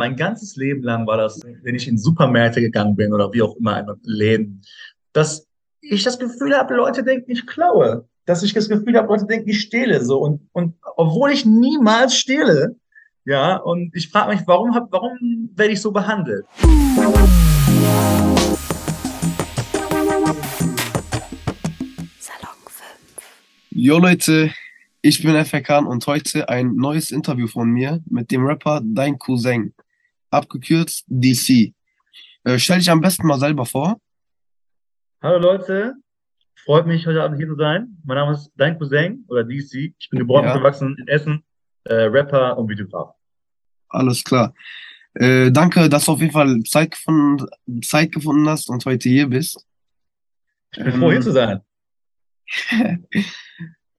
Mein 0.00 0.16
ganzes 0.16 0.56
Leben 0.56 0.82
lang 0.82 1.06
war 1.06 1.18
das, 1.18 1.42
wenn 1.62 1.74
ich 1.74 1.86
in 1.86 1.98
Supermärkte 1.98 2.62
gegangen 2.62 2.96
bin 2.96 3.12
oder 3.12 3.34
wie 3.34 3.42
auch 3.42 3.54
immer 3.56 3.80
in 3.80 3.86
Läden, 4.04 4.62
dass 5.12 5.46
ich 5.82 6.04
das 6.04 6.18
Gefühl 6.18 6.56
habe, 6.56 6.74
Leute 6.74 7.04
denken, 7.04 7.30
ich 7.30 7.46
klaue. 7.46 8.08
Dass 8.24 8.42
ich 8.42 8.54
das 8.54 8.70
Gefühl 8.70 8.96
habe, 8.96 9.08
Leute 9.08 9.26
denken, 9.26 9.50
ich 9.50 9.60
stehle 9.60 10.02
so. 10.02 10.18
Und, 10.20 10.48
und 10.52 10.76
obwohl 10.96 11.32
ich 11.32 11.44
niemals 11.44 12.16
stehle, 12.16 12.76
ja, 13.26 13.56
und 13.56 13.94
ich 13.94 14.08
frage 14.08 14.34
mich, 14.34 14.40
warum, 14.46 14.74
hab, 14.74 14.90
warum 14.90 15.50
werde 15.54 15.74
ich 15.74 15.82
so 15.82 15.92
behandelt? 15.92 16.46
Salon 22.18 22.56
5. 22.64 22.88
Jo 23.68 23.98
Leute, 23.98 24.50
ich 25.02 25.22
bin 25.22 25.44
FRK 25.44 25.80
und 25.80 26.06
heute 26.06 26.48
ein 26.48 26.74
neues 26.76 27.10
Interview 27.10 27.46
von 27.46 27.68
mir 27.68 28.02
mit 28.08 28.30
dem 28.30 28.46
Rapper 28.46 28.80
Dein 28.82 29.18
Cousin, 29.18 29.74
abgekürzt 30.30 31.04
DC. 31.08 31.72
Äh, 32.44 32.58
stell 32.58 32.78
dich 32.78 32.90
am 32.90 33.00
besten 33.00 33.26
mal 33.26 33.38
selber 33.38 33.66
vor. 33.66 34.00
Hallo 35.22 35.38
Leute, 35.38 35.94
freut 36.64 36.86
mich 36.86 37.06
heute 37.06 37.22
Abend 37.22 37.36
hier 37.38 37.48
zu 37.48 37.56
sein. 37.56 37.98
Mein 38.04 38.16
Name 38.16 38.32
ist 38.32 38.50
Dein 38.56 38.78
Cousin 38.78 39.24
oder 39.28 39.44
DC. 39.44 39.94
Ich 39.98 40.08
bin 40.10 40.20
geboren 40.20 40.44
Ja. 40.44 40.52
und 40.54 40.60
gewachsen 40.60 40.96
in 40.98 41.08
Essen, 41.08 41.44
äh, 41.84 41.94
Rapper 41.94 42.56
und 42.56 42.68
Videograf. 42.68 43.14
Alles 43.88 44.24
klar. 44.24 44.54
Äh, 45.14 45.50
danke, 45.50 45.88
dass 45.88 46.04
du 46.04 46.12
auf 46.12 46.20
jeden 46.20 46.32
Fall 46.32 46.62
Zeit 46.62 46.92
gefunden, 46.92 47.46
Zeit 47.82 48.12
gefunden 48.12 48.48
hast 48.48 48.70
und 48.70 48.84
heute 48.86 49.08
hier 49.08 49.26
bist. 49.28 49.66
Ich 50.72 50.82
bin 50.84 50.92
froh, 50.92 51.10
hier 51.10 51.20
zu 51.20 51.32
sein. 51.32 51.60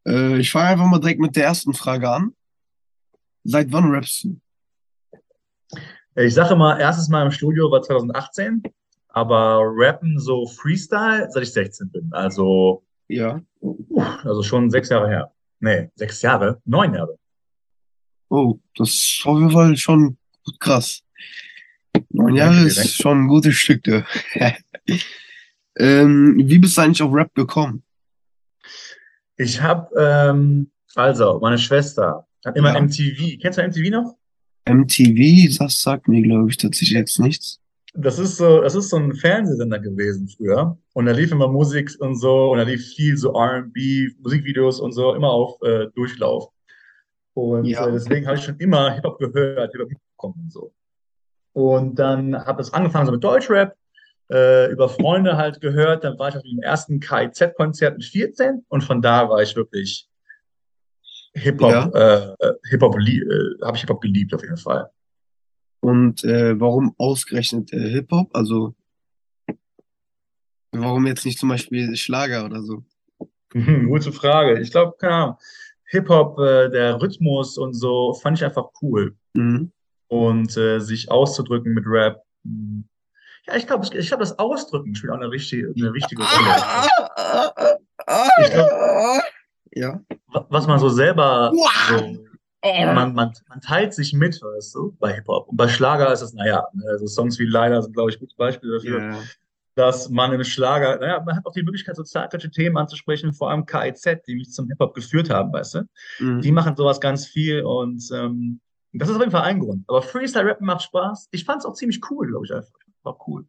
Äh, 0.04 0.40
ich 0.40 0.50
fange 0.50 0.70
einfach 0.70 0.88
mal 0.88 0.98
direkt 1.00 1.20
mit 1.20 1.36
der 1.36 1.44
ersten 1.44 1.76
Frage 1.76 2.10
an. 2.10 2.36
Seit 3.44 3.72
wann 3.72 3.92
rappst 3.92 4.24
du? 4.24 4.42
Ich 6.16 6.34
sage 6.34 6.56
mal, 6.56 6.80
erstes 6.80 7.08
Mal 7.10 7.26
im 7.26 7.32
Studio 7.32 7.72
war 7.72 7.82
2018, 7.82 8.64
aber 9.10 9.62
Rappen 9.64 10.20
so 10.20 10.46
Freestyle, 10.48 11.28
seit 11.32 11.44
ich 11.44 11.54
16 11.54 11.90
bin. 11.92 12.10
Also, 12.12 12.84
Ja. 13.08 13.42
also 14.24 14.44
schon 14.44 14.70
sechs 14.70 14.90
Jahre 14.90 15.08
her. 15.10 15.32
Nee, 15.60 15.90
sechs 15.96 16.22
Jahre? 16.22 16.62
Neun 16.66 16.94
Jahre. 16.94 17.18
Oh, 18.30 18.60
das 18.76 18.90
ist 18.90 19.22
auf 19.26 19.38
jeden 19.38 19.52
Fall 19.52 19.76
schon 19.78 20.18
krass. 20.60 21.02
Neun 22.10 22.36
Jahre 22.36 22.66
ist 22.66 22.96
schon 22.96 23.24
ein 23.26 23.28
gutes 23.28 23.56
Stück, 23.56 23.84
du. 23.84 24.04
Ähm, 25.78 26.36
wie 26.38 26.60
bist 26.60 26.78
du 26.78 26.82
eigentlich 26.82 27.02
auf 27.02 27.14
Rap 27.14 27.34
gekommen? 27.34 27.82
Ich 29.38 29.62
habe, 29.62 29.90
ähm, 29.98 30.70
also, 30.96 31.40
meine 31.40 31.58
Schwester 31.58 32.28
hat 32.46 32.58
immer 32.58 32.74
Ja. 32.74 32.82
MTV. 32.82 33.40
Kennst 33.42 33.58
du 33.58 33.64
MTV 33.64 33.90
noch? 33.90 34.18
MTV, 34.66 35.58
das 35.58 35.82
sagt 35.82 36.08
mir, 36.08 36.22
glaube 36.22 36.50
ich, 36.50 36.58
tatsächlich 36.58 36.98
jetzt 36.98 37.20
nichts. 37.20 37.60
Das 37.94 38.20
ist 38.20 38.38
so, 38.38 38.62
das 38.62 38.74
ist 38.76 38.90
so 38.90 38.98
ein 38.98 39.14
Fernsehsender 39.14 39.80
gewesen 39.80 40.28
früher. 40.30 40.78
Und 40.94 41.06
da 41.08 41.12
lief 41.12 41.32
immer 41.32 41.48
Musik 41.50 41.92
und 42.00 42.16
so, 42.16 42.52
und 42.52 42.58
da 42.58 42.64
lief 42.64 42.94
viel 42.96 43.18
so 43.18 43.34
R&B, 43.34 44.10
Musikvideos 44.22 44.80
und 44.80 44.94
so, 44.94 45.14
immer 45.14 45.30
auf 45.30 45.62
äh, 45.62 45.88
Durchlauf. 45.96 46.50
Und 47.34 47.66
Ja. 47.66 47.88
äh, 47.88 47.92
deswegen 47.92 48.26
habe 48.28 48.38
ich 48.38 48.44
schon 48.44 48.58
immer 48.58 48.94
Hip-Hop 48.94 49.20
gehört, 49.20 49.72
Hip-Hop 49.74 49.90
mitbekommen 49.90 50.36
und 50.44 50.52
so. 50.54 50.74
Und 51.54 51.96
dann 51.96 52.36
habe 52.46 52.62
ich 52.62 52.74
angefangen 52.74 53.08
so 53.08 53.12
mit 53.12 53.24
Deutschrap, 53.24 53.76
äh, 54.32 54.72
über 54.72 54.88
Freunde 54.88 55.36
halt 55.36 55.60
gehört. 55.60 56.06
Dann 56.06 56.18
war 56.18 56.30
ich 56.30 56.38
auf 56.38 56.44
dem 56.44 56.62
ersten 56.62 57.02
KIZ-Konzert 57.02 57.98
mit 57.98 58.06
14 58.06 58.64
und 58.70 58.84
von 58.86 59.02
da 59.02 59.28
war 59.28 59.42
ich 59.42 59.56
wirklich 59.58 60.08
Hip-Hop, 61.34 61.96
äh, 61.96 62.36
Hip-Hop, 62.70 62.98
lie- 63.00 63.22
äh, 63.22 63.66
habe 63.66 63.76
ich 63.78 63.82
Hip-Hop 63.82 64.02
geliebt 64.02 64.34
auf 64.34 64.42
jeden 64.44 64.58
Fall. 64.58 64.90
Und 65.80 66.24
äh, 66.24 66.60
warum 66.60 66.94
ausgerechnet 66.98 67.72
äh, 67.74 67.90
Hip-Hop? 67.90 68.30
Also, 68.36 68.76
warum 70.72 71.08
jetzt 71.08 71.26
nicht 71.26 71.40
zum 71.40 71.50
Beispiel 71.50 71.96
Schlager 71.96 72.46
oder 72.46 72.62
so? 72.62 72.84
Gute 73.54 74.12
Frage. 74.12 74.60
Ich 74.60 74.72
glaube, 74.72 74.96
keine 75.00 75.14
Ahnung, 75.14 75.36
Hip-Hop, 75.86 76.40
äh, 76.40 76.70
der 76.70 77.02
Rhythmus 77.02 77.58
und 77.58 77.74
so 77.74 78.14
fand 78.14 78.38
ich 78.38 78.46
einfach 78.46 78.68
cool. 78.82 79.16
Mhm. 79.34 79.72
Und 80.08 80.56
äh, 80.58 80.80
sich 80.80 81.10
auszudrücken 81.10 81.74
mit 81.74 81.86
Rap. 81.88 82.22
Ja, 83.48 83.56
ich 83.56 83.66
glaube, 83.66 83.88
ich 83.98 84.08
glaube, 84.08 84.22
das 84.24 84.38
Ausdrücken 84.38 84.94
spielt 84.94 85.14
auch 85.14 85.18
eine 85.18 85.32
wichtige, 85.32 85.74
eine 85.76 85.94
wichtige 85.94 86.22
Rolle. 86.24 87.78
Ich 88.44 88.52
glaub- 88.52 89.22
Ja. 89.74 90.02
Wa- 90.28 90.46
Was 90.50 90.68
man 90.68 90.80
so 90.80 90.90
selber 90.90 91.52
so, 91.90 92.18
man, 92.94 93.14
man, 93.14 93.34
man 93.50 93.62
teilt 93.62 93.94
sich 93.94 94.14
mit, 94.14 94.40
weißt 94.42 94.76
du, 94.76 94.96
bei 95.00 95.14
Hip-Hop. 95.14 95.50
Und 95.50 95.58
bei 95.58 95.68
Schlager 95.68 96.12
ist 96.14 96.22
es, 96.22 96.34
naja, 96.34 96.66
also 96.90 97.08
Songs 97.08 97.40
wie 97.40 97.46
Leider 97.46 97.82
sind, 97.82 97.94
glaube 97.94 98.12
ich, 98.12 98.20
gute 98.20 98.36
Beispiele 98.36 98.74
dafür. 98.76 99.02
Ja. 99.14 99.20
dass 99.76 100.10
man 100.10 100.32
im 100.34 100.44
Schlager, 100.44 101.00
naja, 101.00 101.24
man 101.26 101.36
hat 101.38 101.46
auch 101.46 101.54
die 101.54 101.64
Möglichkeit, 101.64 101.96
sozialkritische 101.96 102.52
Themen 102.52 102.78
anzusprechen, 102.78 103.34
vor 103.34 103.50
allem 103.50 103.66
KIZ, 103.66 104.22
die 104.28 104.36
mich 104.36 104.52
zum 104.52 104.68
Hip-Hop 104.68 104.94
geführt 104.94 105.30
haben, 105.30 105.52
weißt 105.54 105.76
du? 105.76 105.82
Mhm. 106.20 106.42
Die 106.42 106.52
machen 106.52 106.76
sowas 106.76 107.00
ganz 107.00 107.26
viel 107.26 107.62
und 107.64 108.04
ähm, 108.14 108.60
das 108.94 109.08
ist 109.10 109.16
auf 109.16 109.22
jeden 109.22 109.32
Fall 109.32 109.44
ein 109.44 109.60
Grund. 109.60 109.86
Aber 109.88 110.02
Freestyle-Rappen 110.02 110.68
macht 110.68 110.84
Spaß. 110.84 111.30
Ich 111.32 111.46
fand 111.46 111.60
es 111.60 111.66
auch 111.66 111.74
ziemlich 111.74 112.02
cool, 112.12 112.28
glaube 112.28 112.46
ich 112.46 112.54
einfach. 112.54 112.74
War 113.04 113.18
cool. 113.28 113.46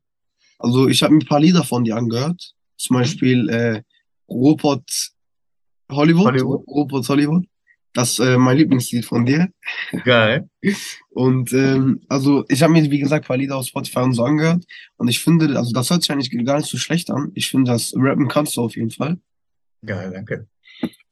Also 0.61 0.87
ich 0.89 1.03
habe 1.03 1.13
mir 1.13 1.21
ein 1.21 1.27
paar 1.27 1.41
Lieder 1.41 1.65
von 1.65 1.83
dir 1.85 1.97
angehört. 1.97 2.55
Zum 2.79 2.95
Beispiel 2.97 3.49
äh, 3.51 3.83
Robot 4.29 4.85
Hollywood. 5.91 6.27
Hollywood. 6.27 6.69
Robot 6.69 7.09
Hollywood. 7.09 7.45
Das 7.95 8.13
ist 8.13 8.19
äh, 8.21 8.39
mein 8.39 8.57
Lieblingslied 8.57 9.05
von 9.05 9.27
dir. 9.27 9.49
Geil. 10.05 10.49
Und 11.11 11.53
ähm, 11.53 12.01
also 12.09 12.45
ich 12.49 12.63
habe 12.63 12.73
mir, 12.73 12.91
wie 12.91 13.01
gesagt, 13.01 13.25
ein 13.25 13.29
paar 13.29 13.37
Lieder 13.37 13.57
auf 13.57 13.67
Spotify 13.67 13.99
und 13.99 14.15
so 14.15 14.25
angehört. 14.25 14.65
Und 14.97 15.09
ich 15.09 15.19
finde, 15.19 15.59
also 15.59 15.73
das 15.73 15.91
hört 15.91 16.03
sich 16.03 16.11
eigentlich 16.11 16.31
gar 16.47 16.57
nicht 16.57 16.71
so 16.71 16.79
schlecht 16.79 17.11
an. 17.11 17.33
Ich 17.35 17.51
finde, 17.51 17.71
das 17.71 17.93
Rappen 17.95 18.29
kannst 18.29 18.57
du 18.57 18.63
auf 18.63 18.77
jeden 18.77 18.91
Fall. 18.91 19.19
Geil, 19.85 20.11
danke. 20.11 20.49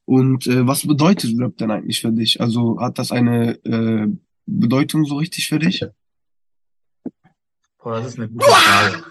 Und 0.06 0.46
äh, 0.46 0.66
was 0.66 0.86
bedeutet 0.86 1.38
Rap 1.38 1.56
denn 1.58 1.70
eigentlich 1.70 2.00
für 2.00 2.12
dich? 2.12 2.40
Also 2.40 2.80
hat 2.80 2.98
das 2.98 3.12
eine 3.12 3.62
äh, 3.64 4.06
Bedeutung 4.46 5.04
so 5.04 5.16
richtig 5.16 5.48
für 5.48 5.58
dich? 5.58 5.84
Boah, 7.82 8.00
das 8.00 8.08
ist 8.08 8.18
eine 8.18 8.28
gute 8.28 8.46
Frage. 8.46 9.04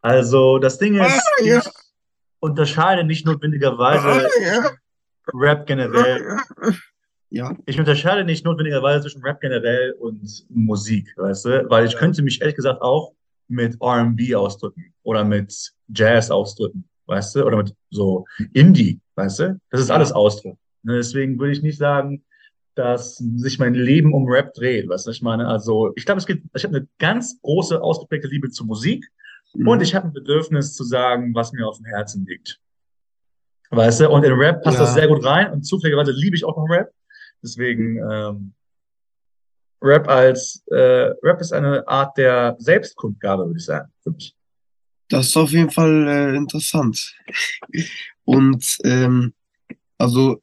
Also, 0.00 0.58
das 0.58 0.78
Ding 0.78 0.94
ist, 0.94 1.02
Ah, 1.02 1.44
ja. 1.44 1.62
Ich 2.46 2.50
unterscheide 2.50 3.04
nicht 3.04 3.26
notwendigerweise 3.26 4.28
Rap 5.34 5.66
generell. 5.66 6.38
Ja. 7.30 7.56
Ich 7.66 7.78
unterscheide 7.78 8.24
nicht 8.24 8.44
notwendigerweise 8.44 9.02
zwischen 9.02 9.22
Rap 9.22 9.40
generell 9.40 9.92
und 9.98 10.46
Musik, 10.48 11.12
weißt 11.16 11.44
du? 11.46 11.66
Weil 11.68 11.86
ich 11.86 11.92
Ja. 11.92 11.98
könnte 11.98 12.22
mich 12.22 12.40
ehrlich 12.40 12.54
gesagt 12.54 12.80
auch 12.82 13.12
mit 13.48 13.76
R&B 13.80 14.34
ausdrücken 14.36 14.94
oder 15.02 15.24
mit 15.24 15.72
Jazz 15.88 16.30
ausdrücken, 16.30 16.88
weißt 17.06 17.34
du? 17.36 17.44
Oder 17.44 17.56
mit 17.58 17.74
so 17.90 18.24
Indie, 18.52 19.00
weißt 19.16 19.38
du? 19.40 19.60
Das 19.70 19.80
ist 19.80 19.88
Ja. 19.88 19.96
alles 19.96 20.12
Ausdruck. 20.12 20.56
Ne, 20.84 20.94
Deswegen 20.96 21.38
würde 21.40 21.52
ich 21.52 21.62
nicht 21.62 21.78
sagen, 21.78 22.24
dass 22.76 23.16
sich 23.16 23.58
mein 23.58 23.74
Leben 23.74 24.14
um 24.14 24.28
Rap 24.28 24.52
dreht, 24.54 24.88
weißt 24.88 25.06
du? 25.06 25.10
Ich 25.10 25.22
meine, 25.22 25.48
also 25.48 25.92
ich 25.96 26.04
glaube, 26.04 26.18
es 26.20 26.26
gibt, 26.26 26.46
ich 26.54 26.62
habe 26.64 26.76
eine 26.76 26.88
ganz 26.98 27.40
große 27.42 27.80
ausgeprägte 27.82 28.28
Liebe 28.28 28.50
zur 28.50 28.66
Musik 28.66 29.04
Mhm. 29.58 29.68
und 29.68 29.82
ich 29.82 29.94
habe 29.94 30.06
ein 30.08 30.12
Bedürfnis 30.12 30.74
zu 30.74 30.84
sagen, 30.84 31.34
was 31.34 31.52
mir 31.52 31.66
auf 31.66 31.76
dem 31.78 31.86
Herzen 31.86 32.26
liegt. 32.26 32.60
Weißt 33.70 34.00
du? 34.00 34.10
Und 34.10 34.24
in 34.24 34.32
Rap 34.32 34.62
passt 34.62 34.78
Ja. 34.78 34.84
das 34.84 34.94
sehr 34.94 35.08
gut 35.08 35.24
rein 35.24 35.52
und 35.52 35.62
zufälligerweise 35.62 36.12
liebe 36.12 36.36
ich 36.36 36.44
auch 36.44 36.56
noch 36.56 36.68
Rap. 36.68 36.90
Deswegen 37.42 37.98
ähm, 38.10 38.52
Rap 39.82 40.08
als 40.08 40.62
äh, 40.70 41.10
Rap 41.22 41.40
ist 41.40 41.52
eine 41.52 41.86
Art 41.86 42.16
der 42.16 42.56
Selbstkundgabe, 42.58 43.46
würde 43.46 43.58
ich 43.58 43.64
sagen. 43.64 43.92
Das 45.08 45.26
ist 45.28 45.36
auf 45.36 45.50
jeden 45.50 45.70
Fall 45.70 46.08
äh, 46.08 46.36
interessant. 46.36 47.14
Und 48.24 48.78
ähm, 48.84 49.34
also 49.98 50.40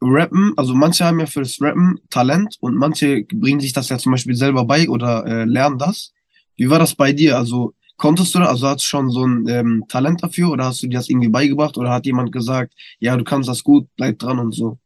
Rappen, 0.00 0.52
also 0.56 0.74
manche 0.74 1.04
haben 1.04 1.20
ja 1.20 1.26
fürs 1.26 1.60
Rappen 1.60 1.98
Talent 2.10 2.56
und 2.60 2.74
manche 2.74 3.24
bringen 3.24 3.60
sich 3.60 3.72
das 3.72 3.88
ja 3.88 3.98
zum 3.98 4.12
Beispiel 4.12 4.34
selber 4.34 4.64
bei 4.64 4.88
oder 4.88 5.24
äh, 5.26 5.44
lernen 5.44 5.78
das. 5.78 6.12
Wie 6.56 6.68
war 6.68 6.78
das 6.78 6.94
bei 6.94 7.12
dir? 7.12 7.38
Also 7.38 7.74
konntest 7.96 8.34
du 8.34 8.40
das, 8.40 8.48
also 8.48 8.68
hattest 8.68 8.86
du 8.86 8.88
schon 8.88 9.10
so 9.10 9.26
ein 9.26 9.46
ähm, 9.48 9.84
Talent 9.88 10.22
dafür 10.22 10.50
oder 10.50 10.64
hast 10.64 10.82
du 10.82 10.86
dir 10.86 10.98
das 10.98 11.08
irgendwie 11.08 11.28
beigebracht 11.28 11.76
oder 11.78 11.90
hat 11.90 12.06
jemand 12.06 12.32
gesagt, 12.32 12.74
ja, 12.98 13.16
du 13.16 13.24
kannst 13.24 13.48
das 13.48 13.62
gut, 13.62 13.88
bleib 13.96 14.18
dran 14.18 14.38
und 14.38 14.52
so? 14.52 14.78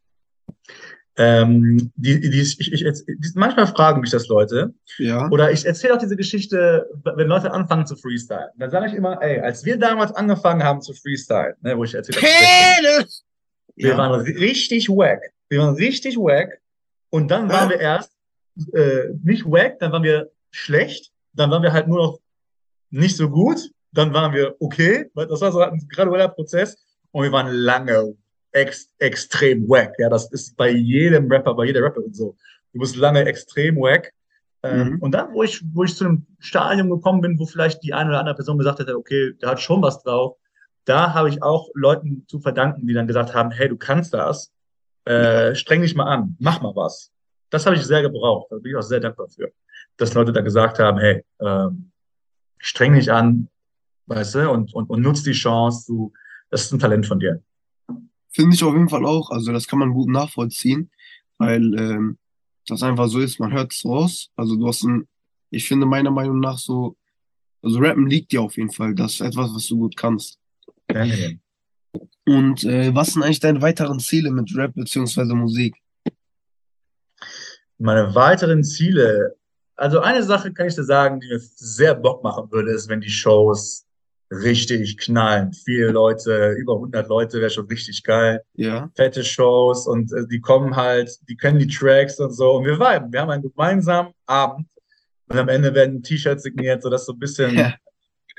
Ähm, 1.20 1.90
die, 1.96 2.20
die, 2.20 2.40
ich, 2.40 2.60
ich, 2.72 2.80
die, 2.84 3.16
manchmal 3.34 3.66
fragen 3.66 4.00
mich 4.00 4.10
das 4.10 4.28
Leute, 4.28 4.72
Ja. 4.98 5.28
Oder 5.30 5.50
ich 5.50 5.66
erzähle 5.66 5.94
auch 5.94 5.98
diese 5.98 6.16
Geschichte, 6.16 6.88
wenn 7.16 7.26
Leute 7.26 7.50
anfangen 7.50 7.86
zu 7.86 7.96
freestylen. 7.96 8.50
Dann 8.56 8.70
sage 8.70 8.86
ich 8.86 8.94
immer, 8.94 9.20
ey, 9.20 9.40
als 9.40 9.64
wir 9.64 9.76
damals 9.78 10.12
angefangen 10.12 10.62
haben 10.62 10.80
zu 10.80 10.94
freestylen, 10.94 11.54
ne, 11.62 11.76
wo 11.76 11.82
ich 11.82 11.94
erzählt 11.94 12.18
habe, 12.18 13.06
wir 13.74 13.90
Ja. 13.90 13.98
waren 13.98 14.20
richtig 14.20 14.88
wack. 14.88 15.20
Wir 15.48 15.60
waren 15.60 15.74
richtig 15.74 16.16
wack. 16.16 16.60
Und 17.10 17.30
dann 17.30 17.48
waren 17.48 17.70
wir 17.70 17.80
erst 17.80 18.12
äh, 18.74 19.08
nicht 19.24 19.44
wack, 19.44 19.78
dann 19.80 19.90
waren 19.92 20.02
wir 20.04 20.30
schlecht, 20.50 21.10
dann 21.32 21.50
waren 21.50 21.62
wir 21.62 21.72
halt 21.72 21.88
nur 21.88 21.98
noch 21.98 22.18
nicht 22.90 23.16
so 23.16 23.28
gut, 23.28 23.70
dann 23.92 24.12
waren 24.12 24.32
wir 24.32 24.56
okay. 24.60 25.10
Das 25.14 25.40
war 25.40 25.52
so 25.52 25.60
ein 25.60 25.86
gradueller 25.88 26.28
Prozess. 26.28 26.76
Und 27.10 27.24
wir 27.24 27.32
waren 27.32 27.48
lange 27.48 28.14
ex 28.52 28.92
extrem 28.98 29.68
wack. 29.68 29.94
Ja, 29.98 30.08
das 30.08 30.30
ist 30.32 30.56
bei 30.56 30.70
jedem 30.70 31.30
Rapper, 31.30 31.54
bei 31.54 31.64
jeder 31.66 31.82
Rapperin 31.82 32.12
so. 32.12 32.36
Du 32.72 32.80
bist 32.80 32.96
lange 32.96 33.24
extrem 33.24 33.76
wack. 33.76 34.12
Ähm, 34.62 34.92
Mhm. 34.92 34.98
Und 35.00 35.12
dann, 35.12 35.32
wo 35.32 35.42
ich, 35.42 35.62
wo 35.72 35.84
ich 35.84 35.94
zu 35.94 36.04
einem 36.04 36.26
Stadium 36.38 36.90
gekommen 36.90 37.20
bin, 37.20 37.38
wo 37.38 37.46
vielleicht 37.46 37.82
die 37.82 37.94
eine 37.94 38.10
oder 38.10 38.20
andere 38.20 38.34
Person 38.34 38.58
gesagt 38.58 38.80
hätte, 38.80 38.96
okay, 38.96 39.32
der 39.40 39.50
hat 39.50 39.60
schon 39.60 39.82
was 39.82 40.02
drauf, 40.02 40.36
da 40.84 41.14
habe 41.14 41.28
ich 41.28 41.42
auch 41.42 41.68
Leuten 41.74 42.24
zu 42.26 42.40
verdanken, 42.40 42.86
die 42.86 42.94
dann 42.94 43.06
gesagt 43.06 43.34
haben, 43.34 43.50
hey, 43.50 43.68
du 43.68 43.76
kannst 43.76 44.14
das, 44.14 44.52
äh, 45.04 45.54
streng 45.54 45.82
dich 45.82 45.94
mal 45.94 46.06
an, 46.06 46.36
mach 46.40 46.60
mal 46.60 46.74
was. 46.74 47.12
Das 47.50 47.66
habe 47.66 47.76
ich 47.76 47.82
sehr 47.84 48.02
gebraucht. 48.02 48.48
Da 48.50 48.56
bin 48.56 48.72
ich 48.72 48.76
auch 48.76 48.82
sehr 48.82 49.00
dankbar 49.00 49.28
für, 49.28 49.50
dass 49.96 50.14
Leute 50.14 50.32
da 50.32 50.40
gesagt 50.40 50.78
haben, 50.78 50.98
hey, 50.98 51.24
ähm, 51.40 51.90
streng 52.58 52.94
dich 52.94 53.12
an, 53.12 53.48
weißt 54.06 54.36
du, 54.36 54.50
und, 54.50 54.74
und, 54.74 54.90
und 54.90 55.02
nutz 55.02 55.22
die 55.22 55.32
Chance, 55.32 55.86
du, 55.86 56.12
das 56.50 56.64
ist 56.64 56.72
ein 56.72 56.78
Talent 56.78 57.06
von 57.06 57.20
dir. 57.20 57.42
Finde 58.30 58.54
ich 58.54 58.62
auf 58.62 58.74
jeden 58.74 58.88
Fall 58.88 59.04
auch. 59.04 59.30
Also 59.30 59.52
das 59.52 59.66
kann 59.66 59.78
man 59.78 59.92
gut 59.92 60.08
nachvollziehen, 60.08 60.90
weil 61.38 61.74
ähm, 61.78 62.18
das 62.66 62.82
einfach 62.82 63.08
so 63.08 63.18
ist, 63.20 63.40
man 63.40 63.52
hört 63.52 63.72
es 63.72 63.84
raus. 63.84 64.30
Also 64.36 64.56
du 64.56 64.66
hast 64.66 64.84
ein, 64.84 65.08
ich 65.50 65.66
finde 65.66 65.86
meiner 65.86 66.10
Meinung 66.10 66.40
nach 66.40 66.58
so, 66.58 66.96
also 67.62 67.78
Rappen 67.78 68.06
liegt 68.06 68.32
dir 68.32 68.42
auf 68.42 68.56
jeden 68.56 68.70
Fall. 68.70 68.94
Das 68.94 69.14
ist 69.14 69.20
etwas, 69.20 69.54
was 69.54 69.66
du 69.66 69.78
gut 69.78 69.96
kannst. 69.96 70.38
Danke. 70.86 71.40
Und 72.26 72.64
äh, 72.64 72.94
was 72.94 73.14
sind 73.14 73.22
eigentlich 73.22 73.40
deine 73.40 73.62
weiteren 73.62 73.98
Ziele 73.98 74.30
mit 74.30 74.54
Rap 74.54 74.74
beziehungsweise 74.74 75.34
Musik? 75.34 75.74
Meine 77.78 78.14
weiteren 78.14 78.62
Ziele, 78.64 79.36
also 79.78 80.00
eine 80.00 80.22
Sache 80.22 80.52
kann 80.52 80.66
ich 80.66 80.74
dir 80.74 80.84
sagen, 80.84 81.20
die 81.20 81.28
mir 81.28 81.38
sehr 81.38 81.94
Bock 81.94 82.22
machen 82.22 82.50
würde, 82.50 82.72
ist, 82.72 82.88
wenn 82.88 83.00
die 83.00 83.10
Shows 83.10 83.86
richtig 84.30 84.98
knallen. 84.98 85.52
Viele 85.52 85.90
Leute, 85.92 86.52
über 86.58 86.74
100 86.74 87.08
Leute 87.08 87.40
wäre 87.40 87.50
schon 87.50 87.66
richtig 87.66 88.02
geil. 88.02 88.42
Ja, 88.54 88.90
Fette 88.94 89.24
Shows 89.24 89.86
und 89.86 90.12
äh, 90.12 90.26
die 90.30 90.40
kommen 90.40 90.76
halt, 90.76 91.10
die 91.28 91.36
kennen 91.36 91.58
die 91.58 91.68
Tracks 91.68 92.20
und 92.20 92.32
so 92.32 92.56
und 92.56 92.64
wir 92.64 92.78
viben. 92.78 93.12
Wir 93.12 93.20
haben 93.20 93.30
einen 93.30 93.42
gemeinsamen 93.42 94.12
Abend 94.26 94.66
und 95.28 95.38
am 95.38 95.48
Ende 95.48 95.74
werden 95.74 96.02
T-Shirts 96.02 96.42
signiert, 96.42 96.82
so 96.82 96.90
dass 96.90 97.06
so 97.06 97.12
ein 97.12 97.18
bisschen, 97.18 97.56
ja, 97.56 97.74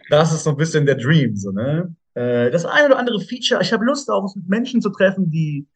das 0.09 0.33
ist 0.33 0.43
so 0.43 0.51
ein 0.51 0.57
bisschen 0.57 0.85
der 0.85 0.95
Dream, 0.95 1.35
so, 1.35 1.51
ne? 1.51 1.95
Äh, 2.13 2.51
das 2.51 2.65
eine 2.65 2.87
oder 2.87 2.99
andere 2.99 3.21
Feature, 3.21 3.61
ich 3.61 3.71
habe 3.71 3.85
Lust 3.85 4.09
auch, 4.11 4.35
mit 4.35 4.47
Menschen 4.47 4.81
zu 4.81 4.89
treffen, 4.89 5.31
die 5.31 5.67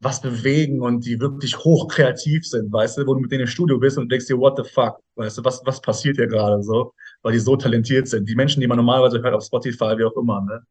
was 0.00 0.20
bewegen 0.20 0.80
und 0.82 1.04
die 1.06 1.20
wirklich 1.20 1.56
hochkreativ 1.58 2.46
sind, 2.46 2.72
weißt 2.72 2.98
du, 2.98 3.06
wo 3.06 3.14
du 3.14 3.20
mit 3.20 3.30
denen 3.30 3.42
im 3.42 3.46
Studio 3.46 3.78
bist 3.78 3.98
und 3.98 4.10
denkst 4.10 4.26
dir, 4.26 4.38
what 4.38 4.56
the 4.56 4.64
fuck, 4.70 4.98
weißt 5.16 5.38
du, 5.38 5.44
was, 5.44 5.60
was 5.64 5.80
passiert 5.80 6.16
hier 6.16 6.26
gerade 6.26 6.62
so, 6.62 6.92
weil 7.22 7.32
die 7.32 7.38
so 7.38 7.56
talentiert 7.56 8.08
sind. 8.08 8.28
Die 8.28 8.34
Menschen, 8.34 8.60
die 8.60 8.66
man 8.66 8.76
normalerweise 8.76 9.22
hört 9.22 9.34
auf 9.34 9.44
Spotify, 9.44 9.96
wie 9.96 10.04
auch 10.04 10.16
immer, 10.16 10.40
ne? 10.42 10.62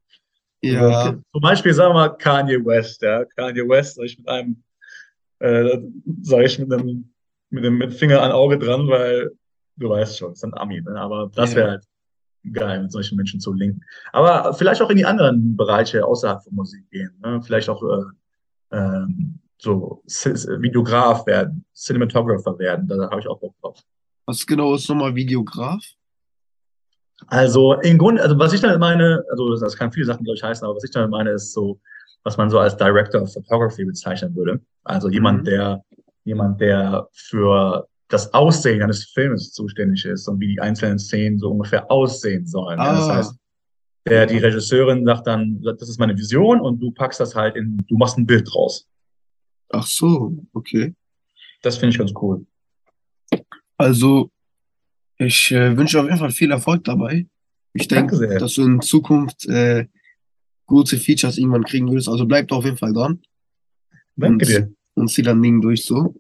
ja, 0.61 0.87
Also, 0.87 1.21
zum 1.31 1.41
Beispiel, 1.41 1.73
sagen 1.73 1.91
wir 1.91 2.07
mal, 2.07 2.09
Kanye 2.17 2.63
West, 2.65 3.01
ja. 3.01 3.23
Kanye 3.25 3.67
West, 3.67 3.95
sag 3.95 4.05
ich 4.05 4.17
mit 4.17 4.27
einem, 4.27 4.63
äh, 5.39 5.77
sag 6.21 6.43
ich 6.43 6.59
mit 6.59 6.71
einem, 6.71 7.11
mit 7.49 7.63
dem 7.63 7.77
mit 7.77 7.93
Finger 7.93 8.21
an 8.21 8.31
Auge 8.31 8.57
dran, 8.59 8.87
weil 8.87 9.31
du 9.77 9.89
weißt 9.89 10.17
schon, 10.17 10.33
ist 10.33 10.43
ein 10.43 10.53
Ami, 10.53 10.81
ne? 10.81 10.99
Aber 10.99 11.31
das 11.33 11.51
Ja. 11.51 11.55
wäre 11.57 11.69
halt 11.71 11.83
geil, 12.53 12.81
mit 12.83 12.91
solchen 12.91 13.15
Menschen 13.15 13.39
zu 13.39 13.53
linken. 13.53 13.81
Aber 14.11 14.53
vielleicht 14.53 14.81
auch 14.81 14.89
in 14.89 14.97
die 14.97 15.05
anderen 15.05 15.55
Bereiche 15.55 16.05
außerhalb 16.05 16.43
von 16.43 16.55
Musik 16.55 16.89
gehen, 16.91 17.11
ne? 17.23 17.41
Vielleicht 17.41 17.69
auch 17.69 17.81
äh, 17.83 18.03
ähm, 18.71 19.39
so 19.57 20.01
Videograf 20.05 21.25
werden, 21.27 21.65
Cinematographer 21.75 22.57
werden, 22.59 22.87
da 22.87 23.09
habe 23.09 23.19
ich 23.19 23.27
auch 23.27 23.39
Bock 23.39 23.53
drauf. 23.61 23.79
Was 24.25 24.45
genau 24.45 24.73
ist 24.75 24.87
nochmal 24.89 25.15
Videograf? 25.15 25.83
Also 27.27 27.73
im 27.81 27.97
Grunde, 27.97 28.21
also 28.21 28.39
was 28.39 28.53
ich 28.53 28.61
damit 28.61 28.79
meine, 28.79 29.23
also 29.29 29.55
das 29.57 29.75
kann 29.75 29.91
viele 29.91 30.05
Sachen, 30.05 30.23
glaube 30.23 30.37
ich, 30.37 30.43
heißen, 30.43 30.65
aber 30.65 30.75
was 30.75 30.83
ich 30.85 30.91
damit 30.91 31.09
meine, 31.11 31.31
ist 31.31 31.51
so, 31.53 31.79
was 32.23 32.37
man 32.37 32.49
so 32.49 32.59
als 32.59 32.77
Director 32.77 33.21
of 33.21 33.33
Photography 33.33 33.83
bezeichnen 33.85 34.33
würde. 34.35 34.61
Also 34.85 35.09
jemand, 35.09 35.41
Mhm. 35.41 35.45
der, 35.45 35.83
jemand, 36.23 36.61
der 36.61 37.07
für 37.11 37.87
das 38.07 38.33
Aussehen 38.33 38.81
eines 38.81 39.05
Filmes 39.05 39.51
zuständig 39.51 40.05
ist 40.05 40.27
und 40.27 40.39
wie 40.39 40.47
die 40.47 40.59
einzelnen 40.61 40.97
Szenen 40.97 41.37
so 41.39 41.51
ungefähr 41.51 41.91
aussehen 41.91 42.45
sollen. 42.47 42.79
Ja, 42.79 42.95
das 42.95 43.09
Ah. 43.09 43.15
heißt, 43.15 43.35
der, 44.07 44.25
die 44.25 44.37
Regisseurin 44.37 45.05
sagt 45.05 45.27
dann, 45.27 45.61
das 45.61 45.87
ist 45.89 45.99
meine 45.99 46.17
Vision 46.17 46.59
und 46.61 46.79
du 46.79 46.91
packst 46.91 47.19
das 47.19 47.35
halt 47.35 47.55
in, 47.55 47.77
du 47.87 47.97
machst 47.97 48.17
ein 48.17 48.25
Bild 48.25 48.47
draus. 48.51 48.87
Ach 49.69 49.85
so, 49.85 50.37
okay. 50.53 50.95
Das 51.61 51.77
finde 51.77 51.91
ich 51.93 51.97
ganz 51.99 52.11
cool. 52.21 52.45
Also, 53.77 54.31
ich 55.17 55.51
äh, 55.51 55.75
wünsche 55.77 55.99
auf 55.99 56.05
jeden 56.05 56.17
Fall 56.17 56.31
viel 56.31 56.51
Erfolg 56.51 56.83
dabei. 56.85 57.27
Ich 57.73 57.87
denke, 57.87 58.17
dass 58.39 58.53
du 58.55 58.63
in 58.63 58.81
Zukunft 58.81 59.45
äh, 59.47 59.87
gute 60.65 60.97
Features 60.97 61.37
irgendwann 61.37 61.63
kriegen 61.63 61.91
wirst. 61.91 62.09
Also 62.09 62.25
bleib 62.25 62.51
auf 62.51 62.65
jeden 62.65 62.77
Fall 62.77 62.93
dran 62.93 63.21
Danke 64.15 64.45
Und- 64.45 64.47
dir. 64.49 64.73
und 64.95 65.07
zieh 65.09 65.21
dein 65.21 65.41
Ding 65.41 65.61
durch 65.61 65.85
so. 65.85 66.15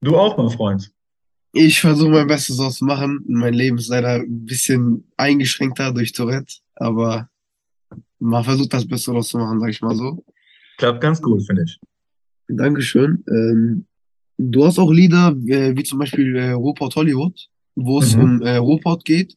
Du 0.00 0.16
auch, 0.16 0.36
mein 0.38 0.50
Freund. 0.50 0.92
Ich 1.52 1.80
versuche 1.80 2.10
mein 2.10 2.26
Bestes 2.28 2.56
daraus 2.58 2.76
zu 2.76 2.84
machen. 2.84 3.24
Mein 3.26 3.54
Leben 3.54 3.78
ist 3.78 3.88
leider 3.88 4.14
ein 4.20 4.44
bisschen 4.44 5.10
eingeschränkter 5.16 5.92
durch 5.92 6.12
Tourette, 6.12 6.54
aber 6.76 7.28
man 8.18 8.44
versucht 8.44 8.72
das 8.72 8.86
Beste 8.86 9.10
daraus 9.10 9.28
zu 9.28 9.38
machen, 9.38 9.58
sag 9.60 9.70
ich 9.70 9.80
mal 9.82 9.96
so. 9.96 10.24
Klappt 10.78 11.00
ganz 11.00 11.20
gut, 11.20 11.44
finde 11.44 11.64
ich. 11.64 11.78
Dankeschön. 12.48 13.24
Ähm, 13.28 13.86
du 14.38 14.64
hast 14.64 14.78
auch 14.78 14.90
Lieder, 14.92 15.36
äh, 15.46 15.76
wie 15.76 15.82
zum 15.82 15.98
Beispiel 15.98 16.36
äh, 16.36 16.50
Ruhrpott 16.52 16.94
Hollywood, 16.96 17.48
wo 17.74 17.98
es 18.00 18.14
Mhm. 18.14 18.22
um 18.22 18.42
äh, 18.42 18.56
Ruhrpott 18.56 19.04
geht. 19.04 19.36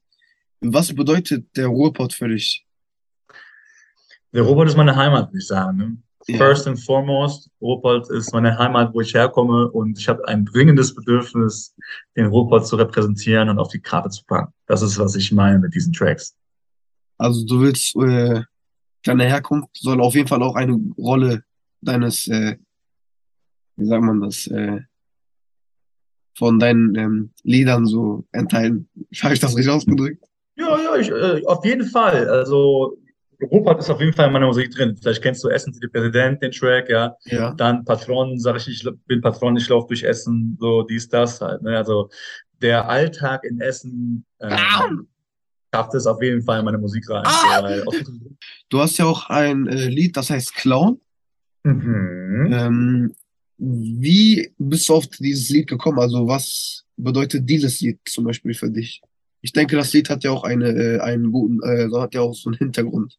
Was 0.62 0.94
bedeutet 0.94 1.48
der 1.58 1.68
Ruhrpott 1.68 2.14
für 2.14 2.28
dich? 2.28 2.66
Der 4.32 4.44
Ruhrpott 4.44 4.68
ist 4.70 4.78
meine 4.78 4.96
Heimat, 4.96 5.30
würde 5.30 5.40
ich 5.40 5.48
sagen. 5.48 5.78
Ne? 5.78 5.98
Ja. 6.28 6.38
First 6.38 6.68
and 6.68 6.80
foremost, 6.80 7.50
Ruhrpott 7.62 8.10
ist 8.10 8.32
meine 8.32 8.58
Heimat, 8.58 8.94
wo 8.94 9.02
ich 9.02 9.14
herkomme 9.14 9.70
und 9.70 10.00
ich 10.00 10.08
habe 10.08 10.26
ein 10.28 10.46
dringendes 10.46 10.96
Bedürfnis, 10.96 11.76
den 12.16 12.28
Ruhrpott 12.28 12.66
zu 12.66 12.78
repräsentieren 12.78 13.50
und 13.50 13.60
auf 13.60 13.70
die 13.70 13.82
Karte 13.82 14.10
zu 14.10 14.24
packen. 14.26 14.54
Das 14.68 14.82
ist, 14.82 14.98
was 14.98 15.16
ich 15.16 15.32
meine 15.34 15.60
mit 15.60 15.76
diesen 15.76 15.92
Tracks. 15.92 16.36
Also 17.18 17.46
du 17.46 17.62
willst, 17.62 17.96
äh, 17.98 18.42
deine 19.04 19.26
Herkunft 19.26 19.70
soll 19.74 20.02
auf 20.02 20.16
jeden 20.16 20.28
Fall 20.28 20.42
auch 20.44 20.56
eine 20.56 20.80
Rolle 20.98 21.44
deines, 21.82 22.28
äh, 22.30 22.56
wie 23.76 23.86
sagt 23.86 24.04
man 24.04 24.22
das, 24.22 24.48
äh, 24.48 24.80
von 26.38 26.58
deinen 26.58 26.96
ähm, 26.96 27.32
Liedern 27.44 27.86
so 27.86 28.26
enthalten. 28.32 28.90
Habe 29.22 29.34
ich 29.34 29.40
das 29.40 29.56
richtig 29.56 29.74
ausgedrückt? 29.74 30.24
Ja, 30.56 30.80
ja, 30.80 30.96
ich, 30.96 31.10
äh, 31.10 31.46
auf 31.46 31.66
jeden 31.66 31.86
Fall. 31.88 32.28
Also 32.30 32.98
Ruhrpott 33.44 33.80
ist 33.80 33.90
auf 33.90 34.00
jeden 34.00 34.14
Fall 34.14 34.28
in 34.28 34.34
meiner 34.34 34.48
Musik 34.48 34.72
drin. 34.72 34.96
Vielleicht 34.96 35.22
kennst 35.22 35.44
du 35.44 35.50
Essen 35.50 35.78
der 35.82 35.88
Präsident, 35.88 36.42
den 36.42 36.52
Track, 36.52 36.90
ja. 36.90 37.16
Ja. 37.26 37.54
Dann 37.54 37.84
Patron, 37.86 38.40
sage 38.40 38.58
ich, 38.58 38.68
ich 38.68 38.90
bin 39.08 39.22
Patron, 39.22 39.58
ich 39.58 39.68
laufe 39.70 39.88
durch 39.88 40.04
Essen, 40.04 40.58
so 40.60 40.84
dies, 40.84 41.08
das 41.10 41.42
halt. 41.42 41.62
Ne? 41.62 41.78
Also 41.78 42.10
der 42.62 42.88
Alltag 42.88 43.44
in 43.44 43.60
Essen 43.60 44.26
ähm, 44.40 45.08
schafft 45.74 45.94
es 45.96 46.08
auf 46.08 46.22
jeden 46.22 46.42
Fall 46.44 46.60
in 46.60 46.66
meine 46.66 46.78
Musik 46.78 47.10
rein. 47.10 47.24
Ah! 47.26 47.82
Du 48.70 48.80
hast 48.80 48.98
ja 48.98 49.06
auch 49.06 49.30
ein 49.30 49.68
äh, 49.68 49.88
Lied, 49.88 50.16
das 50.18 50.30
heißt 50.30 50.56
Clown. 50.56 51.00
mhm. 51.64 52.50
Ähm, 52.52 53.16
wie 53.58 54.52
bist 54.58 54.90
du 54.90 54.96
auf 54.96 55.08
dieses 55.08 55.50
Lied 55.50 55.68
gekommen? 55.68 56.00
Also 56.00 56.28
was 56.28 56.86
bedeutet 56.98 57.50
dieses 57.50 57.80
Lied 57.82 58.00
zum 58.06 58.26
Beispiel 58.26 58.54
für 58.54 58.70
dich? 58.70 59.02
Ich 59.42 59.52
denke, 59.52 59.76
das 59.76 59.94
Lied 59.94 60.10
hat 60.10 60.24
ja 60.24 60.32
auch 60.32 60.44
eine, 60.44 60.70
äh, 60.70 61.00
einen 61.00 61.32
guten, 61.32 61.62
äh, 61.64 61.90
hat 61.98 62.14
ja 62.14 62.22
auch 62.22 62.34
so 62.34 62.50
einen 62.50 62.58
Hintergrund. 62.58 63.18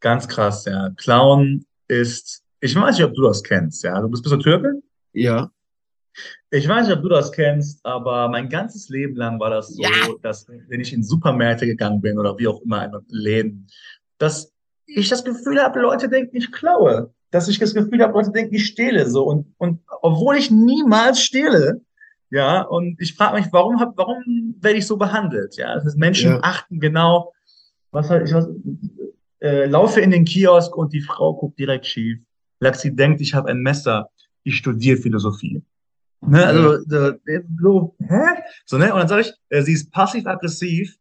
Ganz 0.00 0.28
krass, 0.28 0.64
ja. 0.64 0.90
Clown 0.96 1.64
ist, 1.88 2.42
ich 2.60 2.74
weiß 2.74 2.96
nicht, 2.96 3.04
ob 3.06 3.14
du 3.14 3.22
das 3.22 3.42
kennst, 3.42 3.82
ja. 3.84 4.00
Du 4.00 4.08
bist, 4.08 4.22
bist 4.22 4.34
du 4.34 4.38
Türke? 4.38 4.80
Ja. 5.12 5.50
Ich 6.50 6.66
weiß 6.68 6.86
nicht, 6.88 6.96
ob 6.96 7.02
du 7.02 7.08
das 7.08 7.30
kennst, 7.32 7.84
aber 7.84 8.28
mein 8.28 8.48
ganzes 8.48 8.88
Leben 8.88 9.16
lang 9.16 9.38
war 9.38 9.50
das 9.50 9.68
so, 9.68 9.82
Ja. 9.82 9.90
dass 10.22 10.46
wenn 10.68 10.80
ich 10.80 10.92
in 10.92 11.02
Supermärkte 11.02 11.66
gegangen 11.66 12.00
bin 12.00 12.18
oder 12.18 12.36
wie 12.38 12.48
auch 12.48 12.60
immer 12.62 12.84
in 12.84 12.92
Läden, 13.08 13.66
dass 14.18 14.52
ich 14.86 15.08
das 15.08 15.24
Gefühl 15.24 15.60
habe, 15.62 15.80
Leute 15.80 16.08
denken, 16.08 16.36
ich 16.36 16.50
klaue. 16.50 17.12
Dass 17.30 17.46
ich 17.48 17.58
das 17.58 17.74
Gefühl 17.74 18.02
habe, 18.02 18.14
Leute 18.14 18.32
denken, 18.32 18.54
ich 18.54 18.66
stehle 18.66 19.06
so. 19.06 19.24
Und, 19.24 19.54
und 19.58 19.80
obwohl 20.00 20.36
ich 20.36 20.50
niemals 20.50 21.20
stehle, 21.20 21.82
ja, 22.30 22.62
und 22.62 22.98
ich 23.00 23.14
frage 23.14 23.36
mich, 23.38 23.46
warum 23.52 23.80
hab, 23.80 23.96
warum 23.98 24.54
werde 24.60 24.78
ich 24.78 24.86
so 24.86 24.96
behandelt? 24.96 25.56
Ja, 25.56 25.78
das 25.78 25.94
Menschen 25.96 26.32
Ja. 26.32 26.40
achten 26.42 26.80
genau, 26.80 27.32
was 27.90 28.08
halt, 28.10 28.26
ich 28.28 28.34
was, 28.34 28.48
äh, 29.40 29.66
laufe 29.66 30.00
in 30.00 30.10
den 30.10 30.24
Kiosk 30.24 30.76
und 30.76 30.92
die 30.92 31.00
Frau 31.00 31.34
guckt 31.34 31.58
direkt 31.58 31.86
schief. 31.86 32.18
Laxi 32.60 32.94
denkt, 32.94 33.20
ich 33.20 33.34
habe 33.34 33.48
ein 33.50 33.58
Messer. 33.60 34.08
Ich 34.42 34.56
studiere 34.56 34.96
Philosophie. 34.96 35.62
Ne, 36.20 36.44
also 36.44 36.78
so, 36.88 37.12
so, 37.60 37.96
hä? 38.00 38.24
So, 38.66 38.78
ne? 38.78 38.92
Und 38.92 38.98
dann 38.98 39.08
sage 39.08 39.22
ich, 39.22 39.32
äh, 39.50 39.62
sie 39.62 39.72
ist 39.74 39.92
passiv-aggressiv, 39.92 40.96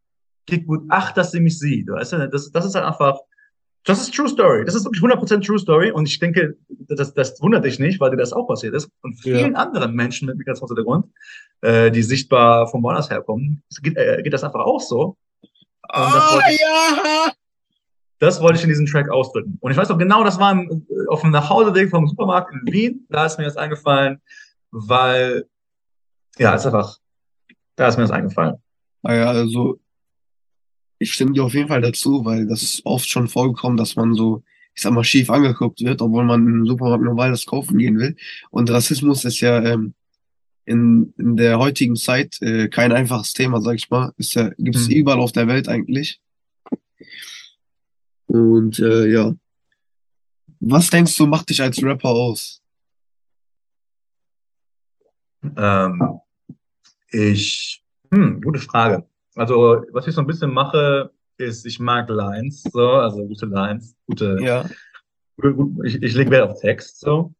gibt 0.45 0.67
gut 0.67 0.83
acht, 0.89 1.17
dass 1.17 1.31
sie 1.31 1.39
mich 1.39 1.57
sieht. 1.57 1.87
Weißt 1.87 2.13
du? 2.13 2.29
das, 2.29 2.51
das 2.51 2.65
ist 2.65 2.75
halt 2.75 2.85
einfach, 2.85 3.17
das 3.85 3.99
ist 4.01 4.13
True 4.13 4.27
Story. 4.29 4.63
Das 4.65 4.75
ist 4.75 4.85
wirklich 4.85 5.01
100% 5.01 5.43
True 5.45 5.57
Story. 5.57 5.89
Und 5.91 6.07
ich 6.07 6.19
denke, 6.19 6.57
das, 6.69 7.13
das 7.15 7.41
wundert 7.41 7.65
dich 7.65 7.79
nicht, 7.79 7.99
weil 7.99 8.11
dir 8.11 8.17
das 8.17 8.33
auch 8.33 8.45
passiert 8.47 8.75
ist. 8.75 8.89
Und 9.01 9.15
vielen 9.15 9.55
anderen 9.55 9.93
Menschen 9.95 10.27
mit 10.27 10.37
Migrationshintergrund, 10.37 11.07
äh, 11.61 11.89
die 11.89 12.03
sichtbar 12.03 12.67
von 12.67 12.83
woanders 12.83 13.09
herkommen, 13.09 13.63
geht, 13.81 13.97
äh, 13.97 14.21
geht 14.21 14.33
das 14.33 14.43
einfach 14.43 14.59
auch 14.59 14.81
so. 14.81 15.17
Und 15.95 16.43
ich- 16.51 16.59
ja! 16.59 17.31
Das 18.19 18.41
wollte 18.41 18.57
ich 18.57 18.63
in 18.63 18.69
diesem 18.69 18.85
Track 18.87 19.09
ausdrücken. 19.09 19.57
Und 19.61 19.71
ich 19.71 19.77
weiß 19.77 19.89
noch 19.89 19.97
genau, 19.97 20.23
das 20.23 20.39
war 20.39 20.51
im, 20.51 20.85
auf 21.09 21.21
dem 21.21 21.31
Nachhauseweg 21.31 21.89
vom 21.89 22.07
Supermarkt 22.07 22.53
in 22.53 22.61
Wien. 22.73 23.05
Da 23.09 23.25
ist 23.25 23.37
mir 23.37 23.45
das 23.45 23.57
eingefallen, 23.57 24.21
weil 24.71 25.45
Ja, 26.39 26.53
ist 26.55 26.65
einfach, 26.65 26.97
da 27.75 27.87
ist 27.87 27.97
mir 27.97 28.03
das 28.03 28.11
eingefallen. 28.11 28.55
Naja, 29.03 29.29
also 29.29 29.79
ich 30.99 31.13
stimme 31.13 31.33
dir 31.33 31.43
auf 31.43 31.53
jeden 31.53 31.67
Fall 31.67 31.81
dazu, 31.81 32.25
weil 32.25 32.47
das 32.47 32.63
ist 32.63 32.85
oft 32.85 33.07
schon 33.07 33.27
vorgekommen, 33.27 33.77
dass 33.77 33.95
man 33.95 34.15
so, 34.15 34.43
ich 34.73 34.81
sag 34.81 34.93
mal, 34.93 35.03
schief 35.03 35.29
angeguckt 35.29 35.81
wird, 35.81 36.01
obwohl 36.01 36.23
man 36.25 36.45
im 36.47 36.65
Supermarkt 36.65 37.03
normal 37.03 37.29
das 37.31 37.45
kaufen 37.45 37.77
gehen 37.77 37.97
will. 37.99 38.15
Und 38.49 38.69
Rassismus 38.71 39.23
ist 39.25 39.39
ja 39.41 39.63
ähm, 39.63 39.93
in, 40.65 41.13
in 41.17 41.37
der 41.37 41.59
heutigen 41.59 41.95
Zeit 41.95 42.41
äh, 42.41 42.67
kein 42.67 42.91
einfaches 42.91 43.33
Thema, 43.33 43.61
sag 43.61 43.75
ich 43.75 43.89
mal. 43.91 44.11
Ist 44.17 44.33
ja, 44.33 44.49
gibt 44.57 44.75
es 44.75 44.87
Hm. 44.87 44.95
überall 44.95 45.19
auf 45.19 45.31
der 45.31 45.47
Welt 45.47 45.69
eigentlich. 45.69 46.19
Und 48.27 48.79
äh, 48.79 49.07
ja, 49.07 49.33
was 50.59 50.89
denkst 50.89 51.15
du, 51.17 51.27
macht 51.27 51.49
dich 51.49 51.61
als 51.61 51.81
Rapper 51.81 52.09
aus? 52.09 52.61
Ähm, 55.55 56.19
ich, 57.09 57.83
hm, 58.11 58.41
gute 58.41 58.59
Frage. 58.59 59.07
Also, 59.35 59.83
was 59.91 60.07
ich 60.07 60.15
so 60.15 60.21
ein 60.21 60.27
bisschen 60.27 60.51
mache, 60.51 61.11
ist, 61.37 61.65
ich 61.65 61.79
mag 61.79 62.09
Lines, 62.09 62.63
so, 62.63 62.89
also 62.89 63.25
gute 63.25 63.45
Lines, 63.45 63.95
gute, 64.07 64.37
Ja, 64.41 64.67
gute, 65.35 65.53
gut, 65.53 65.85
ich, 65.85 66.01
ich 66.01 66.15
lege 66.15 66.31
Wert 66.31 66.49
auf 66.49 66.59
Text, 66.59 66.99
so, 66.99 67.33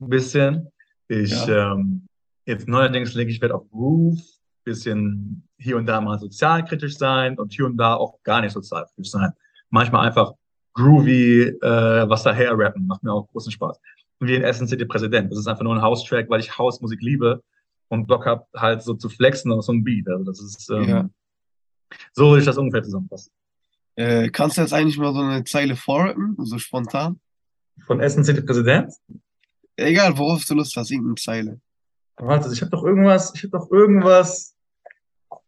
ein 0.00 0.08
bisschen. 0.08 0.68
Ich, 1.08 1.46
ja, 1.46 1.72
ähm, 1.72 2.06
jetzt 2.46 2.68
neuerdings 2.68 3.14
lege 3.14 3.30
ich 3.30 3.40
Wert 3.40 3.52
auf 3.52 3.68
Groove, 3.70 4.20
bisschen 4.64 5.48
hier 5.58 5.76
und 5.76 5.86
da 5.86 6.00
mal 6.00 6.18
sozialkritisch 6.18 6.96
sein 6.96 7.38
und 7.38 7.52
hier 7.52 7.66
und 7.66 7.76
da 7.76 7.94
auch 7.94 8.22
gar 8.22 8.40
nicht 8.40 8.52
sozialkritisch 8.52 9.10
sein. 9.10 9.32
Manchmal 9.70 10.06
einfach 10.06 10.32
groovy, 10.74 11.42
äh, 11.42 12.08
was 12.08 12.22
daher 12.22 12.56
rappen, 12.56 12.86
macht 12.86 13.02
mir 13.02 13.12
auch 13.12 13.26
großen 13.28 13.52
Spaß. 13.52 13.80
Wie 14.20 14.34
in 14.34 14.42
Essen 14.42 14.68
City 14.68 14.84
Präsident. 14.84 15.30
Das 15.30 15.38
ist 15.38 15.46
einfach 15.46 15.62
nur 15.62 15.74
ein 15.74 15.82
House-Track, 15.82 16.30
weil 16.30 16.40
ich 16.40 16.56
House-Musik 16.56 17.00
liebe 17.02 17.42
und 17.88 18.06
Bock 18.06 18.26
hab, 18.26 18.48
halt 18.54 18.82
so 18.82 18.94
zu 18.94 19.08
flexen 19.08 19.52
auf 19.52 19.64
so 19.64 19.72
einem 19.72 19.84
Beat. 19.84 20.08
Also 20.08 20.24
das 20.24 20.40
ist, 20.40 20.68
ja. 20.68 21.00
ähm, 21.00 21.10
so 22.12 22.28
würde 22.28 22.40
ich 22.40 22.46
das 22.46 22.56
ungefähr 22.56 22.82
zusammenfassen. 22.82 23.30
Äh, 23.96 24.28
kannst 24.28 24.56
du 24.56 24.60
jetzt 24.60 24.72
eigentlich 24.72 24.98
mal 24.98 25.12
so 25.12 25.20
eine 25.20 25.44
Zeile 25.44 25.76
vorrappen, 25.76 26.36
so 26.38 26.58
spontan? 26.58 27.20
Von 27.86 28.00
Essen 28.00 28.24
City 28.24 28.42
Präsident? 28.42 28.92
Egal, 29.76 30.16
worauf 30.16 30.44
du 30.44 30.54
Lust 30.54 30.76
hast, 30.76 30.90
irgendeine 30.90 31.16
Zeile. 31.16 31.60
Warte, 32.16 32.50
ich 32.52 32.60
habe 32.62 32.70
doch 32.70 32.84
irgendwas, 32.84 33.34
ich 33.34 33.42
habe 33.42 33.50
doch 33.50 33.70
irgendwas. 33.70 34.55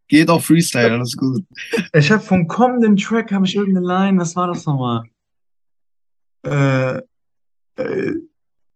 Geht 0.09 0.31
auf 0.31 0.47
Freestyle, 0.47 0.93
alles 0.93 1.17
gut. 1.17 1.45
Ich 1.93 2.11
habe 2.11 2.23
vom 2.23 2.49
kommenden 2.49 2.97
Track 2.97 3.31
habe 3.31 3.47
ich 3.47 3.55
irgendeine 3.55 3.87
Line, 3.87 4.19
was 4.19 4.35
war 4.35 4.49
das 4.49 4.65
nochmal? 4.65 5.05
Äh, 6.45 6.97
äh, 7.77 8.15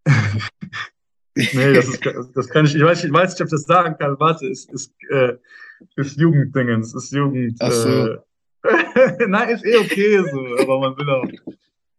nee, 1.34 1.72
das 1.72 1.88
ist, 1.88 2.00
das 2.34 2.48
kann 2.48 2.66
ich, 2.66 2.74
ich 2.74 2.82
weiß, 2.82 3.04
ich 3.04 3.12
weiß 3.12 3.30
nicht, 3.30 3.40
ob 3.40 3.46
ich 3.46 3.50
das 3.50 3.62
sagen 3.62 3.96
kann. 3.98 4.20
Warte, 4.20 4.46
ist, 4.46 4.70
ist, 4.72 4.92
äh, 5.10 5.34
ist 5.96 6.18
Jugenddingens, 6.18 6.94
ist 6.94 7.12
Jugend, 7.12 7.56
Ach 7.60 7.72
so. 7.72 7.88
äh, 7.88 8.18
nein, 9.26 9.48
ist 9.48 9.64
eh 9.64 9.76
okay 9.78 10.18
so, 10.30 10.62
aber 10.62 10.80
man 10.80 10.98
will 10.98 11.08
auch, 11.08 11.24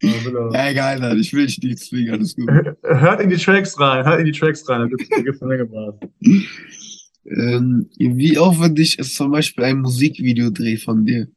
man 0.03 0.25
will 0.25 0.37
auch. 0.37 0.53
Ja, 0.53 0.69
egal, 0.69 1.01
Alter, 1.01 1.15
ich 1.15 1.33
will 1.33 1.47
dich 1.47 1.59
nicht 1.59 1.79
zwingen, 1.79 2.13
alles 2.13 2.35
gut. 2.35 2.49
Hört 2.83 3.19
in 3.19 3.29
die 3.29 3.37
Tracks 3.37 3.79
rein, 3.79 4.05
hört 4.05 4.19
in 4.19 4.25
die 4.25 4.31
Tracks 4.31 4.69
rein, 4.69 4.81
da 4.81 4.87
gibt's, 4.87 5.09
da 5.09 5.21
gibt's 5.21 5.41
eine 5.41 5.57
Menge 5.57 5.67
Spaß. 5.67 6.92
Ähm, 7.25 7.89
wie 7.97 8.37
aufwendig 8.37 8.99
ist 8.99 9.15
zum 9.15 9.31
Beispiel 9.31 9.63
ein 9.63 9.79
Musikvideodreh 9.79 10.77
von 10.77 11.05
dir? 11.05 11.27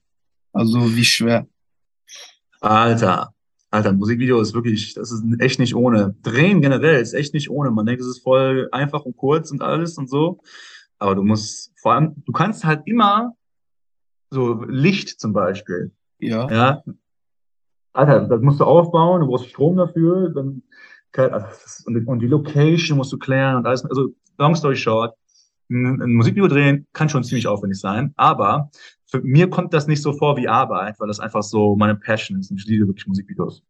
Also 0.53 0.95
wie 0.97 1.05
schwer? 1.05 1.47
Alter, 2.61 3.33
Alter, 3.71 3.93
Musikvideo 3.93 4.41
ist 4.41 4.55
wirklich, 4.55 4.95
das 4.95 5.13
ist 5.13 5.23
echt 5.39 5.59
nicht 5.59 5.75
ohne. 5.75 6.15
Drehen 6.23 6.63
generell 6.63 7.01
ist 7.01 7.13
echt 7.13 7.35
nicht 7.35 7.51
ohne. 7.51 7.71
Man 7.71 7.87
denkt, 7.87 8.01
es 8.01 8.09
ist 8.09 8.23
voll 8.23 8.69
einfach 8.73 9.05
und 9.05 9.17
kurz 9.17 9.51
und 9.51 9.63
alles 9.63 9.99
und 9.99 10.09
so. 10.09 10.41
Aber 10.99 11.15
du 11.15 11.23
musst, 11.23 11.73
vor 11.81 11.93
allem, 11.93 12.15
du 12.25 12.33
kannst 12.33 12.65
halt 12.65 12.83
immer 12.87 13.35
so 14.31 14.65
Licht 14.65 15.21
zum 15.21 15.33
Beispiel. 15.33 15.93
Ja, 16.19 16.51
Ja, 16.51 16.83
Alter, 17.93 18.27
das 18.27 18.41
musst 18.43 18.61
du 18.61 18.65
aufbauen, 18.65 19.21
du 19.21 19.27
brauchst 19.27 19.49
Strom 19.49 19.77
dafür, 19.77 20.31
dann, 20.31 20.63
also 21.13 21.47
und 21.87 22.21
die 22.21 22.27
Location 22.27 22.99
musst 22.99 23.13
du 23.13 23.19
klären 23.19 23.57
und 23.57 23.67
alles. 23.67 23.85
Also, 23.85 24.11
long 24.39 24.55
story 24.55 24.77
short, 24.77 25.15
ein, 25.71 26.01
ein 26.01 26.15
Musikvideo 26.15 26.49
drehen 26.49 26.87
kann 26.93 27.09
schon 27.09 27.25
ziemlich 27.25 27.47
aufwendig 27.47 27.81
sein, 27.81 28.13
aber 28.17 28.71
für 29.07 29.21
mir 29.21 29.49
kommt 29.49 29.73
das 29.73 29.87
nicht 29.87 30.03
so 30.03 30.13
vor 30.13 30.37
wie 30.37 30.49
Arbeit, 30.49 30.99
weil 30.99 31.09
das 31.09 31.21
einfach 31.21 31.43
so 31.43 31.77
meine 31.77 31.95
Passion 31.95 32.39
ist. 32.39 32.51
Und 32.51 32.59
ich 32.59 32.67
liebe 32.67 32.87
wirklich 32.87 33.07
Musikvideos. 33.07 33.63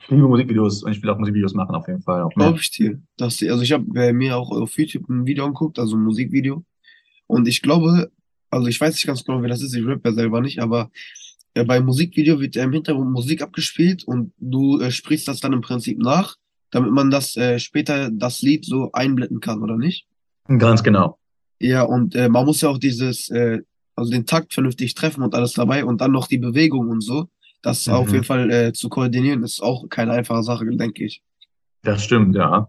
Ich 0.00 0.10
liebe 0.10 0.28
Musikvideos 0.28 0.82
und 0.82 0.92
ich 0.92 1.02
will 1.02 1.10
auch 1.10 1.18
Musikvideos 1.18 1.54
machen, 1.54 1.74
auf 1.74 1.86
jeden 1.86 2.02
Fall. 2.02 2.28
Glaube 2.34 2.58
ich 2.58 2.70
dir. 2.70 3.00
Dass, 3.16 3.42
also 3.42 3.62
ich 3.62 3.72
habe 3.72 3.84
äh, 3.94 4.12
mir 4.12 4.36
auch 4.36 4.50
auf 4.50 4.76
YouTube 4.76 5.08
ein 5.08 5.26
Video 5.26 5.44
angeguckt, 5.44 5.78
also 5.78 5.96
ein 5.96 6.02
Musikvideo. 6.02 6.64
Und 7.26 7.48
ich 7.48 7.62
glaube, 7.62 8.10
also 8.50 8.66
ich 8.66 8.80
weiß 8.80 8.94
nicht 8.94 9.06
ganz 9.06 9.24
genau, 9.24 9.42
wie 9.42 9.48
das 9.48 9.62
ist, 9.62 9.74
ich 9.74 9.86
rappe 9.86 10.08
ja 10.08 10.12
selber 10.12 10.40
nicht, 10.40 10.60
aber 10.60 10.90
äh, 11.54 11.64
beim 11.64 11.84
Musikvideo 11.84 12.40
wird 12.40 12.56
ja 12.56 12.64
im 12.64 12.72
Hintergrund 12.72 13.12
Musik 13.12 13.42
abgespielt 13.42 14.04
und 14.04 14.32
du 14.38 14.80
äh, 14.80 14.90
sprichst 14.90 15.28
das 15.28 15.40
dann 15.40 15.52
im 15.52 15.60
Prinzip 15.60 15.98
nach, 15.98 16.36
damit 16.70 16.92
man 16.92 17.10
das 17.10 17.36
äh, 17.36 17.58
später 17.58 18.10
das 18.10 18.42
Lied 18.42 18.64
so 18.64 18.90
einblenden 18.92 19.40
kann, 19.40 19.62
oder 19.62 19.76
nicht? 19.76 20.06
Ganz 20.58 20.82
genau. 20.82 21.18
Ja, 21.66 21.82
und 21.82 22.14
äh, 22.14 22.28
man 22.28 22.44
muss 22.44 22.60
ja 22.60 22.68
auch 22.68 22.76
dieses, 22.78 23.30
äh, 23.30 23.60
also 23.96 24.10
den 24.10 24.26
Takt 24.26 24.52
vernünftig 24.52 24.94
treffen 24.94 25.22
und 25.22 25.34
alles 25.34 25.54
dabei 25.54 25.84
und 25.86 26.00
dann 26.02 26.12
noch 26.12 26.26
die 26.26 26.36
Bewegung 26.36 26.90
und 26.90 27.00
so. 27.00 27.28
Das 27.62 27.88
auf 27.88 28.08
Mhm. 28.08 28.14
jeden 28.14 28.24
Fall 28.24 28.50
äh, 28.50 28.72
zu 28.74 28.90
koordinieren 28.90 29.42
ist 29.42 29.62
auch 29.62 29.88
keine 29.88 30.12
einfache 30.12 30.42
Sache, 30.42 30.66
denke 30.66 31.04
ich. 31.06 31.22
Das 31.82 32.04
stimmt, 32.04 32.36
ja. 32.36 32.68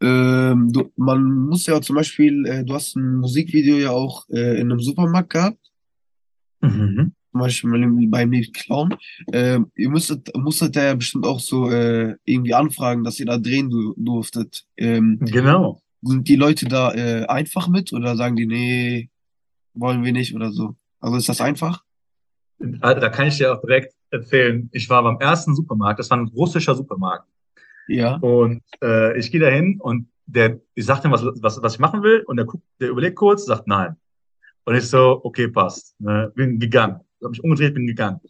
Ähm, 0.00 0.72
du, 0.72 0.92
man 0.96 1.24
muss 1.48 1.66
ja 1.66 1.80
zum 1.80 1.96
Beispiel, 1.96 2.46
äh, 2.46 2.64
du 2.64 2.74
hast 2.74 2.94
ein 2.96 3.16
Musikvideo 3.16 3.78
ja 3.78 3.90
auch 3.90 4.28
äh, 4.28 4.60
in 4.60 4.70
einem 4.70 4.80
Supermarkt 4.80 5.30
gehabt, 5.30 5.58
Mhm. 6.60 7.12
zum 7.32 7.40
Beispiel 7.40 8.06
beim 8.08 8.30
Lied 8.30 8.54
Clown. 8.54 8.94
Ähm, 9.32 9.72
ihr 9.74 9.90
müsstet, 9.90 10.30
musstet 10.36 10.76
ja 10.76 10.94
bestimmt 10.94 11.26
auch 11.26 11.40
so 11.40 11.68
äh, 11.70 12.14
irgendwie 12.24 12.54
anfragen, 12.54 13.02
dass 13.02 13.18
ihr 13.18 13.26
da 13.26 13.38
drehen 13.38 13.70
du 13.70 13.94
durftet. 13.96 14.64
Ähm, 14.76 15.18
Genau. 15.20 15.80
Sind 16.04 16.28
die 16.28 16.36
Leute 16.36 16.66
da 16.66 16.92
äh, 16.94 17.26
einfach 17.26 17.68
mit 17.68 17.92
oder 17.92 18.16
sagen 18.16 18.36
die, 18.36 18.46
nee, 18.46 19.10
wollen 19.74 20.04
wir 20.04 20.12
nicht 20.12 20.34
oder 20.34 20.52
so? 20.52 20.76
Also 21.00 21.16
ist 21.16 21.28
das 21.28 21.40
einfach? 21.40 21.82
Alter, 22.80 23.00
da 23.00 23.08
kann 23.08 23.28
ich 23.28 23.38
dir 23.38 23.52
auch 23.52 23.60
direkt 23.60 23.94
erzählen. 24.10 24.68
Ich 24.72 24.88
war 24.88 25.02
beim 25.02 25.18
ersten 25.18 25.54
Supermarkt, 25.54 25.98
das 25.98 26.10
war 26.10 26.18
ein 26.18 26.28
russischer 26.28 26.74
Supermarkt. 26.74 27.28
Ja, 27.88 28.16
Und 28.16 28.62
äh, 28.82 29.18
ich 29.18 29.30
gehe 29.30 29.40
da 29.40 29.48
hin 29.48 29.78
und 29.80 30.08
der, 30.26 30.58
ich 30.74 30.86
sag 30.86 31.02
dem, 31.02 31.12
was, 31.12 31.22
was, 31.22 31.62
was 31.62 31.74
ich 31.74 31.78
machen 31.78 32.02
will, 32.02 32.22
und 32.26 32.36
der 32.36 32.46
guckt, 32.46 32.64
der 32.80 32.88
überlegt 32.88 33.16
kurz, 33.16 33.44
sagt 33.44 33.66
nein. 33.66 33.96
Und 34.64 34.74
ich 34.74 34.88
so, 34.88 35.20
okay, 35.22 35.48
passt. 35.48 35.94
Ne, 36.00 36.32
bin 36.34 36.58
gegangen. 36.58 37.00
Hab 37.22 37.30
mich 37.30 37.44
umgedreht, 37.44 37.74
bin 37.74 37.86
gegangen. 37.86 38.20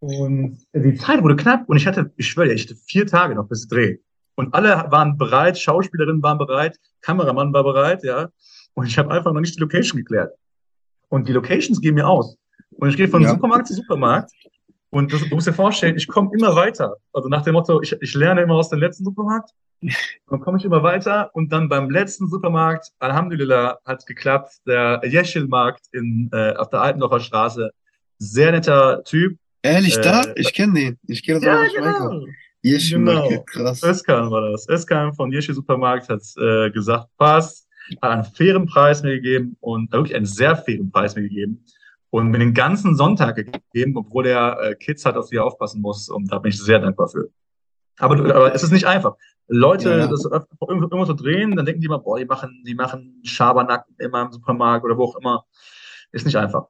Und 0.00 0.58
die 0.74 0.94
Zeit 0.94 1.22
wurde 1.22 1.36
knapp 1.36 1.68
und 1.68 1.76
ich 1.76 1.86
hatte, 1.86 2.12
ich 2.16 2.28
schwöre 2.28 2.48
dir, 2.48 2.54
ich 2.54 2.64
hatte 2.64 2.76
vier 2.76 3.06
Tage 3.06 3.34
noch 3.34 3.48
bis 3.48 3.66
Dreh. 3.66 3.96
Und 4.38 4.54
alle 4.54 4.86
waren 4.90 5.18
bereit, 5.18 5.58
Schauspielerinnen 5.58 6.22
waren 6.22 6.38
bereit, 6.38 6.76
Kameramann 7.00 7.52
war 7.52 7.64
bereit, 7.64 8.04
ja. 8.04 8.28
Und 8.74 8.86
ich 8.86 8.96
habe 8.96 9.10
einfach 9.10 9.32
noch 9.32 9.40
nicht 9.40 9.56
die 9.56 9.60
Location 9.60 9.98
geklärt. 9.98 10.32
Und 11.08 11.26
die 11.28 11.32
Locations 11.32 11.80
gehen 11.80 11.96
mir 11.96 12.06
aus. 12.06 12.36
Und 12.70 12.88
ich 12.88 12.96
gehe 12.96 13.08
von 13.08 13.20
Ja. 13.22 13.30
Supermarkt 13.30 13.66
zu 13.66 13.74
Supermarkt. 13.74 14.30
Und 14.90 15.12
das, 15.12 15.22
du 15.28 15.34
musst 15.34 15.48
dir 15.48 15.52
vorstellen, 15.52 15.96
ich 15.96 16.06
komme 16.06 16.30
immer 16.38 16.54
weiter. 16.54 16.94
Also 17.12 17.28
nach 17.28 17.42
dem 17.42 17.54
Motto, 17.54 17.82
ich, 17.82 17.92
ich 18.00 18.14
lerne 18.14 18.42
immer 18.42 18.54
aus 18.54 18.68
dem 18.70 18.78
letzten 18.78 19.04
Supermarkt. 19.04 19.50
Dann 20.30 20.38
komme 20.40 20.58
ich 20.58 20.64
immer 20.64 20.82
weiter 20.84 21.30
und 21.34 21.50
dann 21.52 21.68
beim 21.68 21.90
letzten 21.90 22.28
Supermarkt, 22.28 22.90
Alhamdulillah, 23.00 23.78
hat 23.84 24.06
geklappt. 24.06 24.52
Der 24.66 25.00
Yeşilmarkt 25.04 25.82
in, 25.92 26.30
äh, 26.32 26.54
auf 26.56 26.68
der 26.70 26.80
Altendorfer 26.82 27.20
Straße. 27.20 27.70
Sehr 28.18 28.52
netter 28.52 29.02
Typ. 29.04 29.36
ehrlich, 29.62 29.96
Äh, 29.98 30.02
da? 30.02 30.22
Ich 30.36 30.52
kenne 30.54 30.74
den. 30.74 30.98
Ich 31.08 31.24
kenne 31.24 31.40
das 31.40 31.46
Ja, 31.46 31.56
auch 31.58 31.62
nicht 31.62 31.76
genau. 31.76 32.26
Yes, 32.62 32.90
Genau. 32.90 33.28
krass. 33.46 33.82
Özkan 33.82 34.30
war 34.30 34.50
das. 34.50 34.68
Özkan 34.68 35.12
von 35.14 35.30
Yeşil 35.32 35.54
Supermarkt 35.54 36.08
hat 36.08 36.22
äh, 36.36 36.70
gesagt, 36.70 37.06
passt, 37.16 37.68
hat 38.02 38.10
einen 38.10 38.24
fairen 38.24 38.66
Preis 38.66 39.02
mir 39.02 39.14
gegeben 39.20 39.56
und 39.60 39.92
wirklich 39.92 40.14
einen 40.16 40.26
sehr 40.26 40.56
fairen 40.56 40.90
Preis 40.90 41.14
mir 41.14 41.22
gegeben 41.22 41.64
und 42.10 42.30
mir 42.30 42.38
den 42.38 42.54
ganzen 42.54 42.96
Sonntag 42.96 43.36
gegeben, 43.36 43.96
obwohl 43.96 44.24
der 44.24 44.58
äh, 44.60 44.74
Kids 44.74 45.04
hat, 45.04 45.16
auf 45.16 45.28
die 45.28 45.36
er 45.36 45.44
aufpassen 45.44 45.80
muss 45.80 46.08
und 46.08 46.30
da 46.32 46.38
bin 46.38 46.50
ich 46.50 46.58
sehr 46.60 46.80
dankbar 46.80 47.08
für. 47.08 47.30
Aber, 47.98 48.14
aber 48.14 48.54
es 48.54 48.62
ist 48.62 48.72
nicht 48.72 48.86
einfach. 48.86 49.14
Leute, 49.48 49.90
Ja, 49.90 49.98
ja. 49.98 50.06
das 50.08 50.24
irgendwo, 50.24 50.66
irgendwo 50.86 51.04
so 51.04 51.14
drehen, 51.14 51.56
dann 51.56 51.64
denken 51.64 51.80
die 51.80 51.86
immer, 51.86 51.98
boah, 52.00 52.18
die 52.18 52.24
machen, 52.26 52.62
die 52.66 52.74
machen 52.74 53.20
Schabernack 53.24 53.84
immer 53.98 54.22
im 54.22 54.32
Supermarkt 54.32 54.84
oder 54.84 54.96
wo 54.98 55.04
auch 55.04 55.16
immer. 55.16 55.44
Ist 56.12 56.26
nicht 56.26 56.36
einfach. 56.36 56.66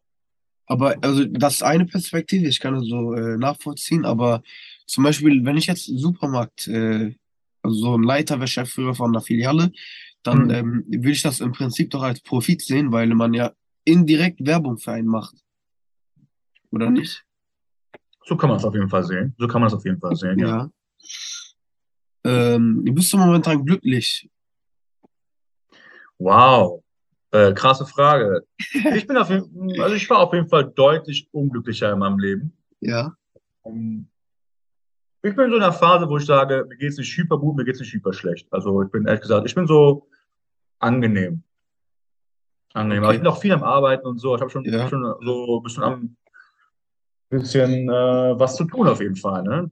Aber 0.66 0.94
also 1.00 1.24
das 1.24 1.54
ist 1.54 1.62
eine 1.62 1.86
Perspektive, 1.86 2.46
ich 2.46 2.60
kann 2.60 2.74
das 2.74 2.84
so 2.86 3.14
äh, 3.14 3.36
nachvollziehen, 3.38 4.04
aber 4.04 4.42
zum 4.88 5.04
Beispiel, 5.04 5.44
wenn 5.44 5.56
ich 5.58 5.66
jetzt 5.66 5.88
einen 5.88 5.98
Supermarkt, 5.98 6.66
äh, 6.66 7.14
also 7.62 7.76
so 7.80 7.94
ein 7.96 8.02
Leiter 8.02 8.36
wäre 8.38 8.48
Chefführer 8.48 8.94
von 8.94 9.10
einer 9.10 9.20
Filiale, 9.20 9.70
dann 10.22 10.44
Mhm. 10.44 10.50
ähm, 10.50 10.84
würde 10.88 11.10
ich 11.10 11.22
das 11.22 11.40
im 11.40 11.52
Prinzip 11.52 11.90
doch 11.90 12.02
als 12.02 12.20
Profit 12.20 12.62
sehen, 12.62 12.90
weil 12.90 13.08
man 13.08 13.34
ja 13.34 13.52
indirekt 13.84 14.44
Werbung 14.44 14.78
für 14.78 14.92
einen 14.92 15.08
macht. 15.08 15.36
Oder 16.70 16.90
nicht? 16.90 17.24
So 18.26 18.36
kann 18.36 18.50
man 18.50 18.58
es 18.58 18.64
auf 18.64 18.74
jeden 18.74 18.88
Fall 18.88 19.04
sehen. 19.04 19.34
So 19.38 19.46
kann 19.46 19.60
man 19.60 19.68
es 19.68 19.74
auf 19.74 19.84
jeden 19.84 20.00
Fall 20.00 20.16
sehen, 20.16 20.38
ja. 20.38 20.48
Ja. 20.48 20.70
Ähm, 22.24 22.84
bist 22.84 23.12
du 23.12 23.16
momentan 23.18 23.64
glücklich? 23.64 24.28
Wow, 26.18 26.82
äh, 27.30 27.52
krasse 27.52 27.86
Frage. 27.86 28.44
Ich 28.94 29.06
bin 29.06 29.16
auf 29.16 29.30
jeden, 29.30 29.80
also 29.80 29.94
ich 29.94 30.08
war 30.10 30.18
auf 30.18 30.32
jeden 30.34 30.48
Fall 30.48 30.70
deutlich 30.74 31.28
unglücklicher 31.32 31.92
in 31.92 31.98
meinem 32.00 32.18
Leben. 32.18 32.52
Ja, 32.80 33.14
Ähm, 33.64 34.08
Ich 35.22 35.34
bin 35.34 35.46
in 35.46 35.50
so 35.50 35.56
einer 35.56 35.72
Phase, 35.72 36.08
wo 36.08 36.16
ich 36.16 36.26
sage, 36.26 36.64
mir 36.68 36.76
geht's 36.76 36.96
nicht 36.96 37.16
hyper 37.16 37.38
gut, 37.38 37.56
mir 37.56 37.64
geht's 37.64 37.80
nicht 37.80 37.92
hyper 37.92 38.12
schlecht. 38.12 38.46
Also 38.52 38.82
ich 38.82 38.90
bin 38.90 39.06
ehrlich 39.06 39.20
gesagt, 39.20 39.46
ich 39.46 39.54
bin 39.54 39.66
so 39.66 40.08
angenehm. 40.78 41.42
Angenehm. 42.72 43.02
Aber 43.02 43.12
ich 43.12 43.18
okay. 43.18 43.24
bin 43.24 43.32
auch 43.32 43.40
viel 43.40 43.52
am 43.52 43.64
Arbeiten 43.64 44.06
und 44.06 44.18
so. 44.18 44.34
Ich 44.34 44.40
habe 44.40 44.50
schon, 44.50 44.64
Ja, 44.64 44.88
schon 44.88 45.02
so 45.20 45.58
ein 45.58 45.62
bisschen 45.62 45.82
am 45.82 46.16
bisschen 47.30 47.88
äh, 47.88 48.38
was 48.38 48.56
zu 48.56 48.64
tun 48.64 48.88
auf 48.88 49.00
jeden 49.00 49.16
Fall, 49.16 49.42
ne? 49.42 49.70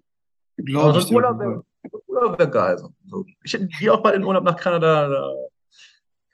Glaube 0.58 1.00
so 1.00 1.06
ich 1.06 1.14
Urlaub 1.14 1.38
wäre. 1.38 1.64
Urlaub 2.06 2.38
wär 2.38 2.46
geil. 2.46 2.78
So. 3.06 3.24
Ich 3.44 3.58
gehe 3.78 3.92
auch 3.92 4.02
bald 4.02 4.16
in 4.16 4.24
Urlaub 4.24 4.44
nach 4.44 4.56
Kanada, 4.56 5.08
da 5.08 5.32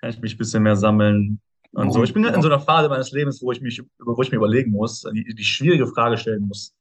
kann 0.00 0.10
ich 0.10 0.20
mich 0.20 0.34
ein 0.34 0.38
bisschen 0.38 0.62
mehr 0.62 0.76
sammeln 0.76 1.40
und 1.72 1.92
so. 1.92 2.02
Ich 2.02 2.12
bin 2.12 2.24
in 2.24 2.42
so 2.42 2.48
einer 2.48 2.60
Phase 2.60 2.88
meines 2.88 3.12
Lebens, 3.12 3.42
wo 3.42 3.52
ich 3.52 3.60
mich, 3.60 3.82
wo 3.98 4.20
ich 4.22 4.30
mir 4.30 4.36
überlegen 4.36 4.70
muss, 4.70 5.02
die, 5.14 5.34
die 5.34 5.44
schwierige 5.44 5.86
Frage 5.86 6.16
stellen 6.16 6.46
muss, 6.46 6.74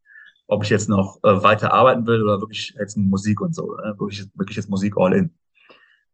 ob 0.51 0.63
ich 0.63 0.69
jetzt 0.69 0.89
noch 0.89 1.17
äh, 1.23 1.41
weiter 1.43 1.71
arbeiten 1.73 2.05
will 2.05 2.21
oder 2.23 2.41
wirklich 2.41 2.75
jetzt 2.77 2.97
Musik 2.97 3.39
und 3.39 3.55
so, 3.55 3.73
ne? 3.77 3.95
Wirklich, 3.97 4.27
wirklich 4.35 4.57
jetzt 4.57 4.69
Musik 4.69 4.95
all 4.97 5.13
in. 5.13 5.33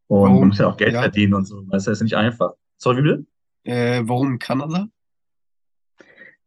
Und 0.08 0.34
man 0.34 0.34
Warum? 0.34 0.48
muss 0.50 0.60
ja 0.60 0.68
auch 0.68 0.78
Geld 0.78 0.94
Ja, 0.94 1.02
verdienen 1.02 1.34
und 1.34 1.46
so. 1.46 1.62
Das 1.72 1.88
ist 1.88 2.02
nicht 2.04 2.16
einfach. 2.16 2.54
Sorry, 2.78 2.98
wie 2.98 3.02
bitte? 3.02 3.26
äh, 3.64 4.04
warum 4.06 4.38
Kanada? 4.38 4.88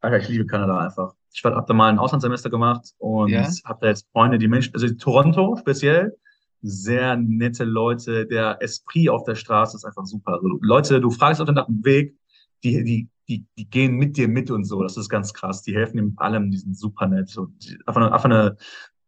Alter, 0.01 0.19
ich 0.19 0.29
liebe 0.29 0.47
Kanada 0.47 0.79
einfach. 0.79 1.15
Ich 1.33 1.45
habe 1.45 1.65
da 1.67 1.75
mal 1.75 1.89
ein 1.91 1.99
Auslandssemester 1.99 2.49
gemacht 2.49 2.95
und 2.99 3.31
Ja, 3.31 3.49
habe 3.65 3.79
da 3.83 3.89
jetzt 3.89 4.07
Freunde, 4.13 4.39
die 4.39 4.49
Menschen, 4.49 4.73
also 4.75 4.89
Toronto 4.95 5.57
speziell, 5.57 6.17
sehr 6.63 7.17
nette 7.17 7.65
Leute. 7.65 8.27
Der 8.27 8.63
Esprit 8.63 9.09
auf 9.11 9.25
der 9.25 9.35
Straße 9.35 9.77
ist 9.77 9.85
einfach 9.85 10.07
super. 10.07 10.35
Also 10.35 10.47
Leute, 10.61 11.01
du 11.01 11.11
fragst 11.11 11.41
nach 11.45 11.67
dem 11.67 11.85
Weg, 11.85 12.17
die, 12.63 12.85
die, 12.85 13.09
die, 13.31 13.47
die 13.57 13.71
gehen 13.71 13.95
mit 13.95 14.17
dir 14.17 14.29
mit 14.29 14.51
und 14.51 14.65
so. 14.65 14.83
Das 14.83 14.97
ist 14.97 15.09
ganz 15.09 15.33
krass. 15.33 15.63
Die 15.63 15.75
helfen 15.75 15.97
dir 15.97 16.03
mit 16.03 16.19
allem, 16.19 16.51
die 16.51 16.59
sind 16.59 16.77
super 16.77 17.07
nett. 17.07 17.35
Und 17.39 17.65
die, 17.65 17.79
einfach, 17.87 18.03
eine, 18.03 18.13
einfach 18.13 18.25
eine 18.27 18.57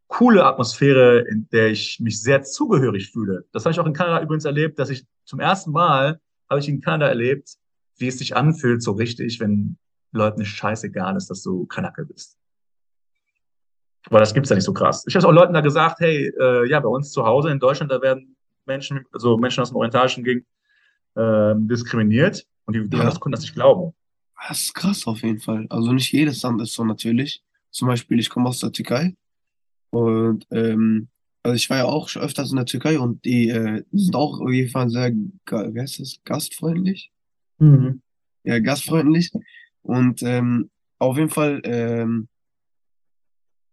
coole 0.07 0.45
Atmosphäre, 0.45 1.21
in 1.29 1.49
der 1.51 1.71
ich 1.71 1.99
mich 2.01 2.23
sehr 2.23 2.43
zugehörig 2.43 3.11
fühle. 3.11 3.45
Das 3.53 3.65
habe 3.65 3.73
ich 3.73 3.81
auch 3.81 3.87
in 3.87 3.93
Kanada 3.93 4.23
übrigens 4.23 4.45
erlebt, 4.45 4.79
dass 4.79 4.91
ich 4.91 5.05
zum 5.25 5.41
ersten 5.41 5.73
Mal 5.73 6.21
habe 6.49 6.61
ich 6.61 6.69
in 6.69 6.81
Kanada 6.81 7.09
erlebt, 7.09 7.57
wie 7.97 8.09
es 8.09 8.19
sich 8.19 8.37
anfühlt, 8.37 8.83
so 8.83 8.93
richtig, 8.93 9.41
wenn 9.41 9.77
Leuten 10.13 10.45
scheißegal 10.45 11.17
ist, 11.17 11.29
dass 11.31 11.43
du 11.43 11.67
Kanake 11.67 12.05
bist. 12.05 12.39
Weil 14.11 14.21
das 14.21 14.35
gibt's 14.35 14.51
ja 14.51 14.57
nicht 14.57 14.65
so 14.65 14.73
krass. 14.73 15.05
Ich 15.07 15.17
habe 15.17 15.27
auch 15.27 15.33
Leuten 15.33 15.55
da 15.55 15.61
gesagt, 15.61 16.01
hey, 16.01 16.33
äh, 16.39 16.69
ja, 16.69 16.81
bei 16.81 16.89
uns 16.89 17.11
zu 17.11 17.25
Hause 17.25 17.51
in 17.51 17.59
Deutschland, 17.59 17.91
da 17.91 18.03
werden 18.03 18.37
Menschen, 18.67 19.05
also 19.13 19.37
Menschen 19.37 19.63
aus 19.63 19.71
dem 19.71 19.77
Orientalischen 19.77 20.25
Gegend, 20.25 20.47
äh, 21.15 21.55
diskriminiert 21.57 22.47
und 22.67 22.75
die 22.75 22.81
haben 22.81 22.93
ja. 22.93 23.05
das, 23.05 23.21
konnten 23.21 23.33
das 23.33 23.43
nicht 23.43 23.55
glauben. 23.55 23.95
Das 24.49 24.63
ist 24.63 24.75
krass 24.75 25.07
auf 25.07 25.23
jeden 25.23 25.41
Fall. 25.41 25.67
Also 25.71 25.93
nicht 25.93 26.13
jedes 26.13 26.43
Land 26.43 26.61
ist 26.61 26.75
so 26.75 26.85
natürlich. 26.85 27.43
Zum 27.71 27.89
Beispiel, 27.89 28.19
ich 28.19 28.29
komme 28.29 28.49
aus 28.49 28.61
der 28.61 28.73
Türkei 28.73 29.15
und 29.91 30.47
ähm, 30.51 31.09
also 31.43 31.57
ich 31.57 31.69
war 31.71 31.79
ja 31.79 31.85
auch 31.85 32.09
schon 32.09 32.23
öfters 32.23 32.51
in 32.51 32.57
der 32.57 32.67
Türkei 32.67 32.99
und 32.99 33.25
die 33.25 33.49
äh, 33.49 33.85
sind 33.93 34.15
auch 34.15 34.41
auf 34.41 34.51
jeden 34.51 34.71
Fall 34.71 34.89
sehr, 34.91 35.13
wie 35.13 35.81
heißt 35.81 36.01
das, 36.01 36.21
gastfreundlich. 36.25 37.11
Mhm. 37.59 38.03
Ja, 38.45 38.59
gastfreundlich. 38.59 39.33
Und 39.83 40.23
ähm, 40.23 40.71
auf 40.99 41.17
jeden 41.17 41.31
Fall, 41.31 41.61
ähm, 41.65 42.29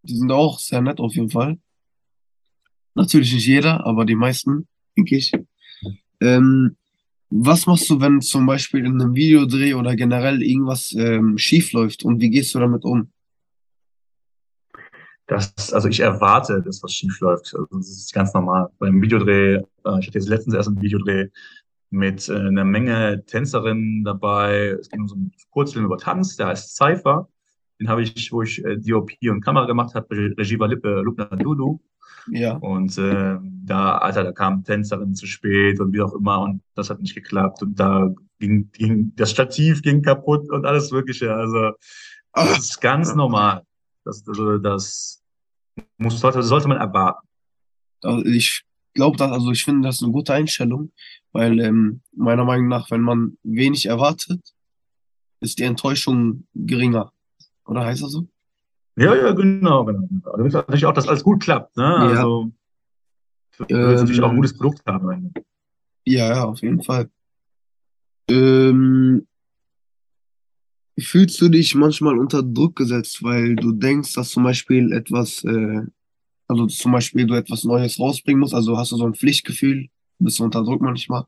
die 0.04 0.16
sind 0.16 0.32
auch 0.32 0.60
sehr 0.60 0.82
nett 0.82 1.00
auf 1.00 1.14
jeden 1.14 1.30
Fall. 1.30 1.60
Natürlich 2.96 3.34
nicht 3.34 3.48
jeder, 3.48 3.86
aber 3.86 4.06
die 4.06 4.16
meisten, 4.16 4.68
denke 4.98 5.16
ich. 5.16 5.32
Ähm, 6.22 6.76
was 7.30 7.66
machst 7.68 7.90
du, 7.90 8.02
wenn 8.02 8.22
zum 8.22 8.46
Beispiel 8.46 8.86
in 8.86 9.00
einem 9.02 9.16
Videodreh 9.16 9.74
oder 9.76 9.96
generell 9.96 10.42
irgendwas 10.42 10.94
ähm, 10.94 11.38
schief 11.38 11.72
läuft 11.74 12.04
und 12.04 12.20
wie 12.22 12.30
gehst 12.30 12.56
du 12.56 12.60
damit 12.60 12.84
um? 12.84 13.12
Das, 15.28 15.72
also 15.72 15.88
ich 15.88 16.00
erwarte, 16.00 16.62
dass 16.64 16.82
was 16.82 16.92
schief 16.92 17.20
läuft. 17.20 17.54
Also 17.54 17.68
das 17.72 17.88
ist 17.90 18.14
ganz 18.14 18.34
normal. 18.34 18.70
Beim 18.80 19.00
Videodreh, 19.00 19.56
äh, 19.58 19.64
ich 20.00 20.08
hatte 20.08 20.18
jetzt 20.18 20.28
letztens 20.28 20.56
erst 20.56 20.70
einen 20.70 20.82
Videodreh 20.82 21.28
mit 21.92 22.28
äh, 22.30 22.34
einer 22.34 22.66
Menge 22.66 23.24
Tänzerinnen 23.26 24.04
dabei. 24.04 24.76
Es 24.80 24.90
ging 24.90 25.02
um 25.02 25.08
so 25.08 25.16
einen 25.16 25.32
Kurzfilm 25.52 25.86
über 25.86 26.00
Tanz, 26.00 26.36
der 26.36 26.48
heißt 26.48 26.76
Cypher. 26.76 27.30
Den 27.80 27.90
habe 27.90 28.02
ich, 28.02 28.32
wo 28.32 28.42
ich 28.42 28.64
äh, 28.66 28.78
DOP 28.78 29.12
und 29.30 29.42
Kamera 29.42 29.68
gemacht 29.68 29.94
habe, 29.94 30.08
Re- 30.16 30.34
Regie 30.36 30.60
war 30.60 30.68
Lippe, 30.68 31.02
Lubna 31.02 31.26
Dudu. 31.26 31.80
Ja, 32.32 32.58
Und 32.58 32.98
äh, 32.98 33.38
da, 33.42 33.98
Alter, 33.98 34.24
da 34.24 34.32
kamen 34.32 34.64
Tänzerinnen 34.64 35.16
zu 35.16 35.26
spät 35.26 35.80
und 35.80 35.94
wie 35.94 36.02
auch 36.02 36.14
immer 36.14 36.42
und 36.42 36.62
das 36.76 36.90
hat 36.90 37.02
nicht 37.02 37.16
geklappt 37.16 37.62
und 37.64 37.80
da 37.80 38.14
ging, 38.40 38.70
ging 38.72 39.14
das 39.16 39.32
Stativ 39.32 39.82
ging 39.82 40.02
kaputt 40.02 40.50
und 40.52 40.66
alles 40.66 40.92
Mögliche. 40.92 41.34
Also 41.34 41.72
das 42.34 42.60
ist 42.60 42.82
ganz 42.82 43.16
normal. 43.16 43.64
Das, 44.06 44.24
also, 44.28 44.58
das 44.58 45.22
muss, 45.98 46.20
sollte, 46.20 46.44
sollte 46.44 46.68
man 46.68 46.78
erwarten. 46.78 47.28
also 48.04 48.26
ich 48.26 48.64
glaube, 48.94 49.18
dass, 49.18 49.32
also 49.32 49.52
ich 49.52 49.64
finde 49.64 49.88
das 49.88 49.96
ist 49.96 50.04
eine 50.04 50.12
gute 50.12 50.34
Einstellung, 50.34 50.92
weil 51.32 51.60
ähm, 51.60 52.02
meiner 52.16 52.46
Meinung 52.46 52.68
nach, 52.68 52.90
wenn 52.92 53.02
man 53.02 53.38
wenig 53.44 53.86
erwartet, 53.86 54.42
ist 55.42 55.60
die 55.60 55.64
Enttäuschung 55.64 56.48
geringer. 56.54 57.12
Oder 57.66 57.86
heißt 57.86 58.04
das 58.04 58.12
so? 58.12 58.28
Ja, 58.96 59.16
ja, 59.16 59.32
genau, 59.32 59.86
genau. 59.86 60.08
Also, 60.26 60.38
damit 60.38 60.54
natürlich 60.54 60.86
auch, 60.86 60.94
dass 60.94 61.08
alles 61.08 61.24
gut 61.24 61.42
klappt. 61.42 61.78
Ne? 61.78 61.84
Ja, 61.84 62.10
Also 62.10 62.52
du 63.58 63.66
willst 63.70 64.04
natürlich 64.04 64.22
auch 64.22 64.26
ein 64.26 64.32
ähm, 64.32 64.36
gutes 64.38 64.58
Produkt 64.58 64.86
haben. 64.86 65.34
ja, 66.06 66.30
ja, 66.30 66.44
auf 66.46 66.62
jeden 66.62 66.84
Fall. 66.84 67.10
Ähm, 68.30 69.28
fühlst 71.00 71.40
du 71.42 71.50
dich 71.50 71.76
manchmal 71.76 72.18
unter 72.18 72.44
Druck 72.44 72.76
gesetzt, 72.76 73.24
weil 73.24 73.56
du 73.56 73.72
denkst, 73.72 74.14
dass 74.14 74.30
zum 74.30 74.44
Beispiel 74.44 74.92
etwas, 74.92 75.44
äh, 75.44 75.82
also 76.48 76.68
zum 76.68 76.92
Beispiel 76.92 77.26
du 77.26 77.36
etwas 77.36 77.64
Neues 77.64 78.00
rausbringen 78.00 78.40
musst, 78.40 78.54
also 78.54 78.78
hast 78.78 78.92
du 78.92 78.98
so 78.98 79.06
ein 79.06 79.16
Pflichtgefühl, 79.16 79.90
bist 80.20 80.40
du 80.40 80.44
unter 80.44 80.64
Druck 80.64 80.82
manchmal? 80.82 81.26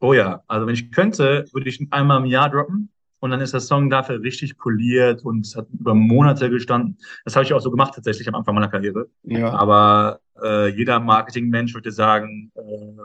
Oh 0.00 0.12
ja, 0.12 0.42
also 0.46 0.66
wenn 0.66 0.74
ich 0.74 0.90
könnte, 0.90 1.46
würde 1.52 1.68
ich 1.68 1.80
einmal 1.90 2.20
im 2.22 2.26
Jahr 2.26 2.50
droppen 2.50 2.90
und 3.26 3.32
dann 3.32 3.40
ist 3.40 3.52
der 3.52 3.60
Song 3.60 3.90
dafür 3.90 4.22
richtig 4.22 4.56
poliert 4.56 5.24
und 5.24 5.44
es 5.44 5.56
hat 5.56 5.66
über 5.78 5.94
Monate 5.94 6.48
gestanden. 6.48 6.96
Das 7.24 7.34
habe 7.34 7.44
ich 7.44 7.52
auch 7.52 7.60
so 7.60 7.72
gemacht 7.72 7.92
tatsächlich 7.94 8.28
am 8.28 8.36
Anfang 8.36 8.54
meiner 8.54 8.68
Karriere. 8.68 9.08
Ja, 9.24 9.52
Aber 9.52 10.20
äh, 10.40 10.68
jeder 10.68 11.00
Marketingmensch 11.00 11.74
würde 11.74 11.90
sagen, 11.90 12.52
äh, 12.54 12.60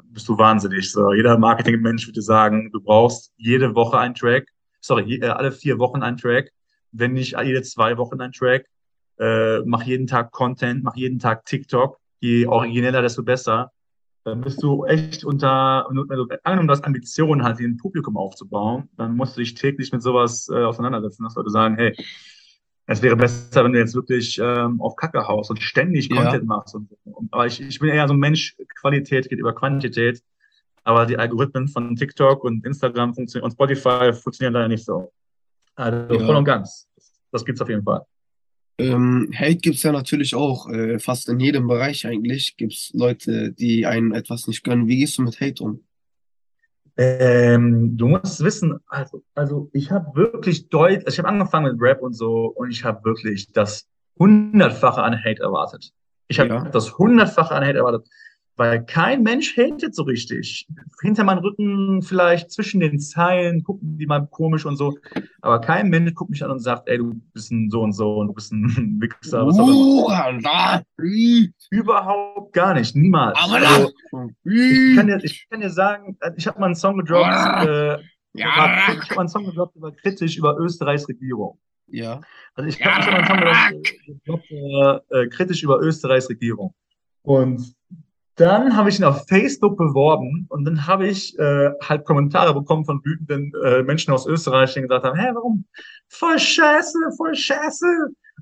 bist 0.05 0.29
du 0.29 0.37
wahnsinnig. 0.37 0.91
So, 0.91 1.11
jeder 1.13 1.39
Marketingmensch 1.39 2.07
würde 2.07 2.21
sagen, 2.21 2.69
du 2.71 2.79
brauchst 2.79 3.33
jede 3.37 3.73
Woche 3.73 3.97
einen 3.97 4.13
Track, 4.13 4.47
sorry, 4.79 5.03
je, 5.05 5.17
äh, 5.17 5.29
alle 5.29 5.51
vier 5.51 5.79
Wochen 5.79 6.03
einen 6.03 6.17
Track, 6.17 6.51
wenn 6.91 7.13
nicht 7.13 7.35
jede 7.43 7.63
zwei 7.63 7.97
Wochen 7.97 8.21
einen 8.21 8.33
Track. 8.33 8.67
Äh, 9.19 9.61
mach 9.65 9.81
jeden 9.83 10.05
Tag 10.05 10.31
Content, 10.31 10.83
mach 10.83 10.95
jeden 10.95 11.17
Tag 11.17 11.45
TikTok. 11.45 11.97
Je 12.19 12.45
origineller, 12.45 13.01
desto 13.01 13.23
besser 13.23 13.71
dann 14.23 14.41
bist 14.41 14.61
du 14.61 14.85
echt 14.85 15.23
unter, 15.23 15.87
wenn 15.89 15.95
du, 15.95 16.27
angenommen, 16.43 16.69
hast 16.69 16.85
Ambitionen, 16.85 17.43
halt 17.43 17.59
ein 17.59 17.77
Publikum 17.77 18.17
aufzubauen, 18.17 18.89
dann 18.97 19.15
musst 19.15 19.35
du 19.35 19.41
dich 19.41 19.55
täglich 19.55 19.91
mit 19.91 20.03
sowas 20.03 20.47
äh, 20.49 20.63
auseinandersetzen, 20.63 21.23
dass 21.23 21.35
Leute 21.35 21.49
sagen, 21.49 21.75
hey, 21.75 21.95
es 22.85 23.01
wäre 23.01 23.15
besser, 23.15 23.63
wenn 23.63 23.73
du 23.73 23.79
jetzt 23.79 23.95
wirklich 23.95 24.39
ähm, 24.41 24.81
auf 24.81 24.95
Kacke 24.95 25.27
haust 25.27 25.49
und 25.49 25.61
ständig 25.61 26.09
ja, 26.09 26.21
Content 26.21 26.45
machst. 26.45 26.75
Und, 26.75 26.89
so. 26.89 27.23
aber 27.31 27.47
ich, 27.47 27.61
ich 27.61 27.79
bin 27.79 27.89
eher 27.89 28.07
so 28.07 28.13
ein 28.13 28.19
Mensch, 28.19 28.55
Qualität 28.79 29.29
geht 29.29 29.39
über 29.39 29.53
Quantität, 29.53 30.21
aber 30.83 31.05
die 31.05 31.17
Algorithmen 31.17 31.67
von 31.67 31.95
TikTok 31.95 32.43
und 32.43 32.65
Instagram 32.65 33.13
und 33.13 33.51
Spotify 33.51 34.13
funktionieren 34.13 34.53
leider 34.53 34.67
nicht 34.67 34.85
so. 34.85 35.11
Also 35.75 36.19
voll 36.19 36.29
ja. 36.29 36.37
und 36.37 36.45
ganz. 36.45 36.87
Das 37.31 37.45
gibt's 37.45 37.61
auf 37.61 37.69
jeden 37.69 37.83
Fall. 37.83 38.01
Ähm, 38.81 39.29
Hate 39.33 39.57
gibt's 39.57 39.83
ja 39.83 39.91
natürlich 39.91 40.33
auch, 40.33 40.69
äh, 40.69 40.97
fast 40.97 41.29
in 41.29 41.39
jedem 41.39 41.67
Bereich 41.67 42.07
eigentlich 42.07 42.57
gibt's 42.57 42.91
Leute, 42.93 43.51
die 43.51 43.85
einem 43.85 44.11
etwas 44.13 44.47
nicht 44.47 44.63
gönnen. 44.63 44.87
Wie 44.87 44.97
gehst 44.97 45.17
du 45.17 45.21
mit 45.21 45.39
Hate 45.39 45.63
um? 45.63 45.83
Ähm, 46.97 47.95
du 47.95 48.07
musst 48.07 48.43
wissen, 48.43 48.79
also, 48.87 49.23
also 49.33 49.69
ich 49.73 49.91
habe 49.91 50.15
wirklich 50.15 50.69
deutlich, 50.69 51.05
also 51.05 51.09
ich 51.09 51.19
habe 51.19 51.29
angefangen 51.29 51.71
mit 51.71 51.81
Rap 51.81 52.01
und 52.01 52.13
so 52.13 52.47
und 52.47 52.71
ich 52.71 52.83
habe 52.83 53.03
wirklich 53.05 53.51
das 53.53 53.87
Hundertfache 54.19 55.01
an 55.01 55.17
Hate 55.17 55.41
erwartet. 55.41 55.91
Ich 56.27 56.39
habe 56.39 56.49
Ja, 56.49 56.69
das 56.69 56.97
Hundertfache 56.97 57.53
an 57.53 57.63
Hate 57.63 57.77
erwartet, 57.77 58.07
weil 58.57 58.85
kein 58.85 59.23
Mensch 59.23 59.55
hatet 59.57 59.95
so 59.95 60.03
richtig. 60.03 60.67
Hinter 61.01 61.23
meinem 61.23 61.39
Rücken 61.39 62.01
vielleicht 62.01 62.51
zwischen 62.51 62.79
den 62.79 62.99
Zeilen 62.99 63.63
gucken 63.63 63.97
die 63.97 64.05
mal 64.05 64.27
komisch 64.27 64.65
und 64.65 64.77
so, 64.77 64.97
aber 65.41 65.59
kein 65.61 65.89
Mensch 65.89 66.13
guckt 66.13 66.29
mich 66.29 66.43
an 66.43 66.51
und 66.51 66.59
sagt, 66.59 66.87
ey, 66.87 66.97
du 66.97 67.15
bist 67.33 67.51
ein 67.51 67.69
so 67.71 67.81
und 67.81 67.93
so 67.93 68.17
und 68.17 68.27
du 68.27 68.33
bist 68.33 68.51
ein 68.51 68.65
Wichser, 69.01 69.45
was 69.47 69.57
auch 69.57 69.67
immer. 69.67 70.05
Überhaupt 71.71 72.53
gar 72.53 72.73
nicht, 72.73 72.95
niemals. 72.95 73.37
Aber 73.41 73.55
Also 73.55 73.91
ich 74.43 74.95
kann 74.95 75.07
dir, 75.07 75.23
ich 75.23 75.47
kann 75.49 75.61
dir 75.61 75.69
sagen, 75.69 76.17
ich 76.35 76.45
habe 76.47 76.59
mal 76.59 76.67
einen 76.67 76.75
Song 76.75 76.97
gedroppt, 76.97 77.67
äh, 77.67 77.97
ja, 78.33 78.47
ich 78.93 79.09
habe 79.09 79.15
mal 79.15 79.19
einen 79.21 79.29
Song 79.29 79.45
gedroppt, 79.45 79.81
war 79.81 79.91
kritisch 79.91 80.37
über 80.37 80.57
Österreichs 80.59 81.07
Regierung. 81.07 81.57
ja, 81.87 82.21
Also 82.53 82.69
ich 82.69 82.79
hab 82.85 83.05
mal 83.05 83.15
einen 83.15 83.27
Song 83.27 83.37
gedroppt, 83.39 83.71
äh, 83.71 84.13
gedroppt, 84.13 84.51
äh, 84.51 85.21
äh, 85.23 85.27
kritisch 85.29 85.63
über 85.63 85.79
Österreichs 85.81 86.29
Regierung. 86.29 86.73
Und 87.23 87.73
dann 88.41 88.75
habe 88.75 88.89
ich 88.89 88.97
ihn 88.99 89.05
auf 89.05 89.25
Facebook 89.27 89.77
beworben 89.77 90.47
und 90.49 90.65
dann 90.65 90.87
habe 90.87 91.07
ich 91.07 91.37
äh, 91.37 91.71
halt 91.81 92.05
Kommentare 92.05 92.53
bekommen 92.53 92.83
von 92.85 92.99
wütenden 93.05 93.53
äh, 93.63 93.83
Menschen 93.83 94.13
aus 94.13 94.25
Österreich, 94.25 94.73
die 94.73 94.81
gesagt 94.81 95.05
haben, 95.05 95.17
hä, 95.17 95.29
warum? 95.33 95.65
Voll 96.09 96.39
scheiße, 96.39 96.97
voll 97.15 97.35
scheiße. 97.35 97.85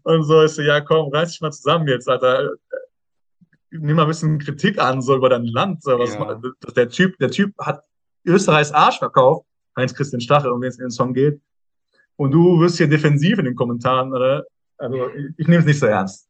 Und 0.04 0.24
so 0.24 0.42
ist 0.42 0.56
so, 0.56 0.62
ja 0.62 0.80
komm, 0.82 1.12
reiß 1.14 1.32
dich 1.32 1.42
mal 1.42 1.52
zusammen 1.52 1.88
jetzt, 1.88 2.08
Alter. 2.08 2.52
Nimm 3.72 3.98
mal 3.98 4.04
ein 4.04 4.08
bisschen 4.08 4.40
Kritik 4.40 4.80
an, 4.80 5.02
so 5.02 5.16
über 5.16 5.30
dein 5.30 5.46
Land. 5.46 5.84
So, 5.84 6.00
was, 6.00 6.14
Ja. 6.16 6.42
der, 6.76 6.90
typ, 6.90 7.18
der 7.20 7.30
Typ 7.30 7.54
hat 7.60 7.84
Österreichs 8.26 8.72
Arsch 8.72 8.98
verkauft, 8.98 9.46
Heinz-Christian 9.78 10.22
Stachel, 10.22 10.52
um 10.52 10.62
den 10.62 10.70
es 10.70 10.80
in 10.80 10.86
den 10.86 10.92
Song 10.92 11.14
geht. 11.14 11.42
Und 12.16 12.32
du 12.32 12.60
wirst 12.60 12.78
hier 12.78 12.88
defensiv 12.88 13.38
in 13.38 13.46
den 13.46 13.56
Kommentaren, 13.56 14.12
oder? 14.14 14.46
Also 14.78 15.10
ich, 15.10 15.26
ich 15.38 15.48
nehme 15.48 15.60
es 15.60 15.66
nicht 15.66 15.80
so 15.80 15.86
ernst. 15.86 16.28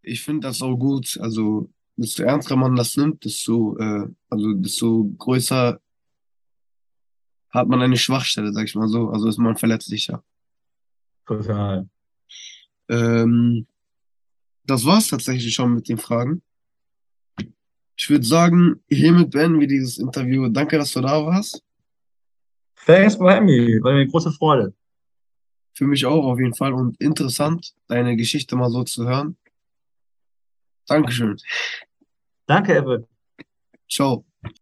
Ich 0.00 0.22
finde 0.22 0.46
das 0.48 0.62
auch 0.62 0.76
gut. 0.76 1.18
Also, 1.20 1.68
desto 1.96 2.22
ernster 2.22 2.56
man 2.56 2.76
das 2.76 2.96
nimmt, 2.96 3.24
desto, 3.24 3.76
äh, 3.78 4.06
also 4.30 4.52
desto 4.54 5.04
größer 5.18 5.80
hat 7.50 7.68
man 7.68 7.82
eine 7.82 7.96
Schwachstelle, 7.96 8.52
sag 8.52 8.64
ich 8.64 8.74
mal 8.74 8.88
so. 8.88 9.10
Also 9.10 9.28
ist 9.28 9.38
man 9.38 9.56
verletzlicher. 9.56 10.24
Total. 11.26 11.88
Ähm, 12.88 13.66
das 14.64 14.84
war's 14.86 15.08
tatsächlich 15.08 15.52
schon 15.52 15.74
mit 15.74 15.88
den 15.88 15.98
Fragen. 15.98 16.42
Ich 17.96 18.08
würde 18.08 18.24
sagen, 18.24 18.80
hiermit 18.88 19.30
beenden 19.30 19.60
wir 19.60 19.68
dieses 19.68 19.98
Interview. 19.98 20.48
Danke, 20.48 20.78
dass 20.78 20.92
du 20.92 21.00
da 21.00 21.24
warst. 21.24 21.62
Thanks 22.86 23.16
for 23.16 23.30
having 23.30 23.44
me. 23.44 23.82
War 23.82 23.92
mir 23.92 24.00
eine 24.00 24.08
große 24.08 24.32
Freude. 24.32 24.74
Für 25.74 25.86
mich 25.86 26.04
auch 26.04 26.24
auf 26.24 26.38
jeden 26.38 26.54
Fall 26.54 26.72
und 26.72 27.00
interessant, 27.00 27.74
deine 27.86 28.16
Geschichte 28.16 28.56
mal 28.56 28.70
so 28.70 28.82
zu 28.82 29.06
hören. 29.06 29.36
Dankeschön. 30.86 31.36
Danke, 32.46 32.76
Evan. 32.76 33.06
Ciao. 33.88 34.24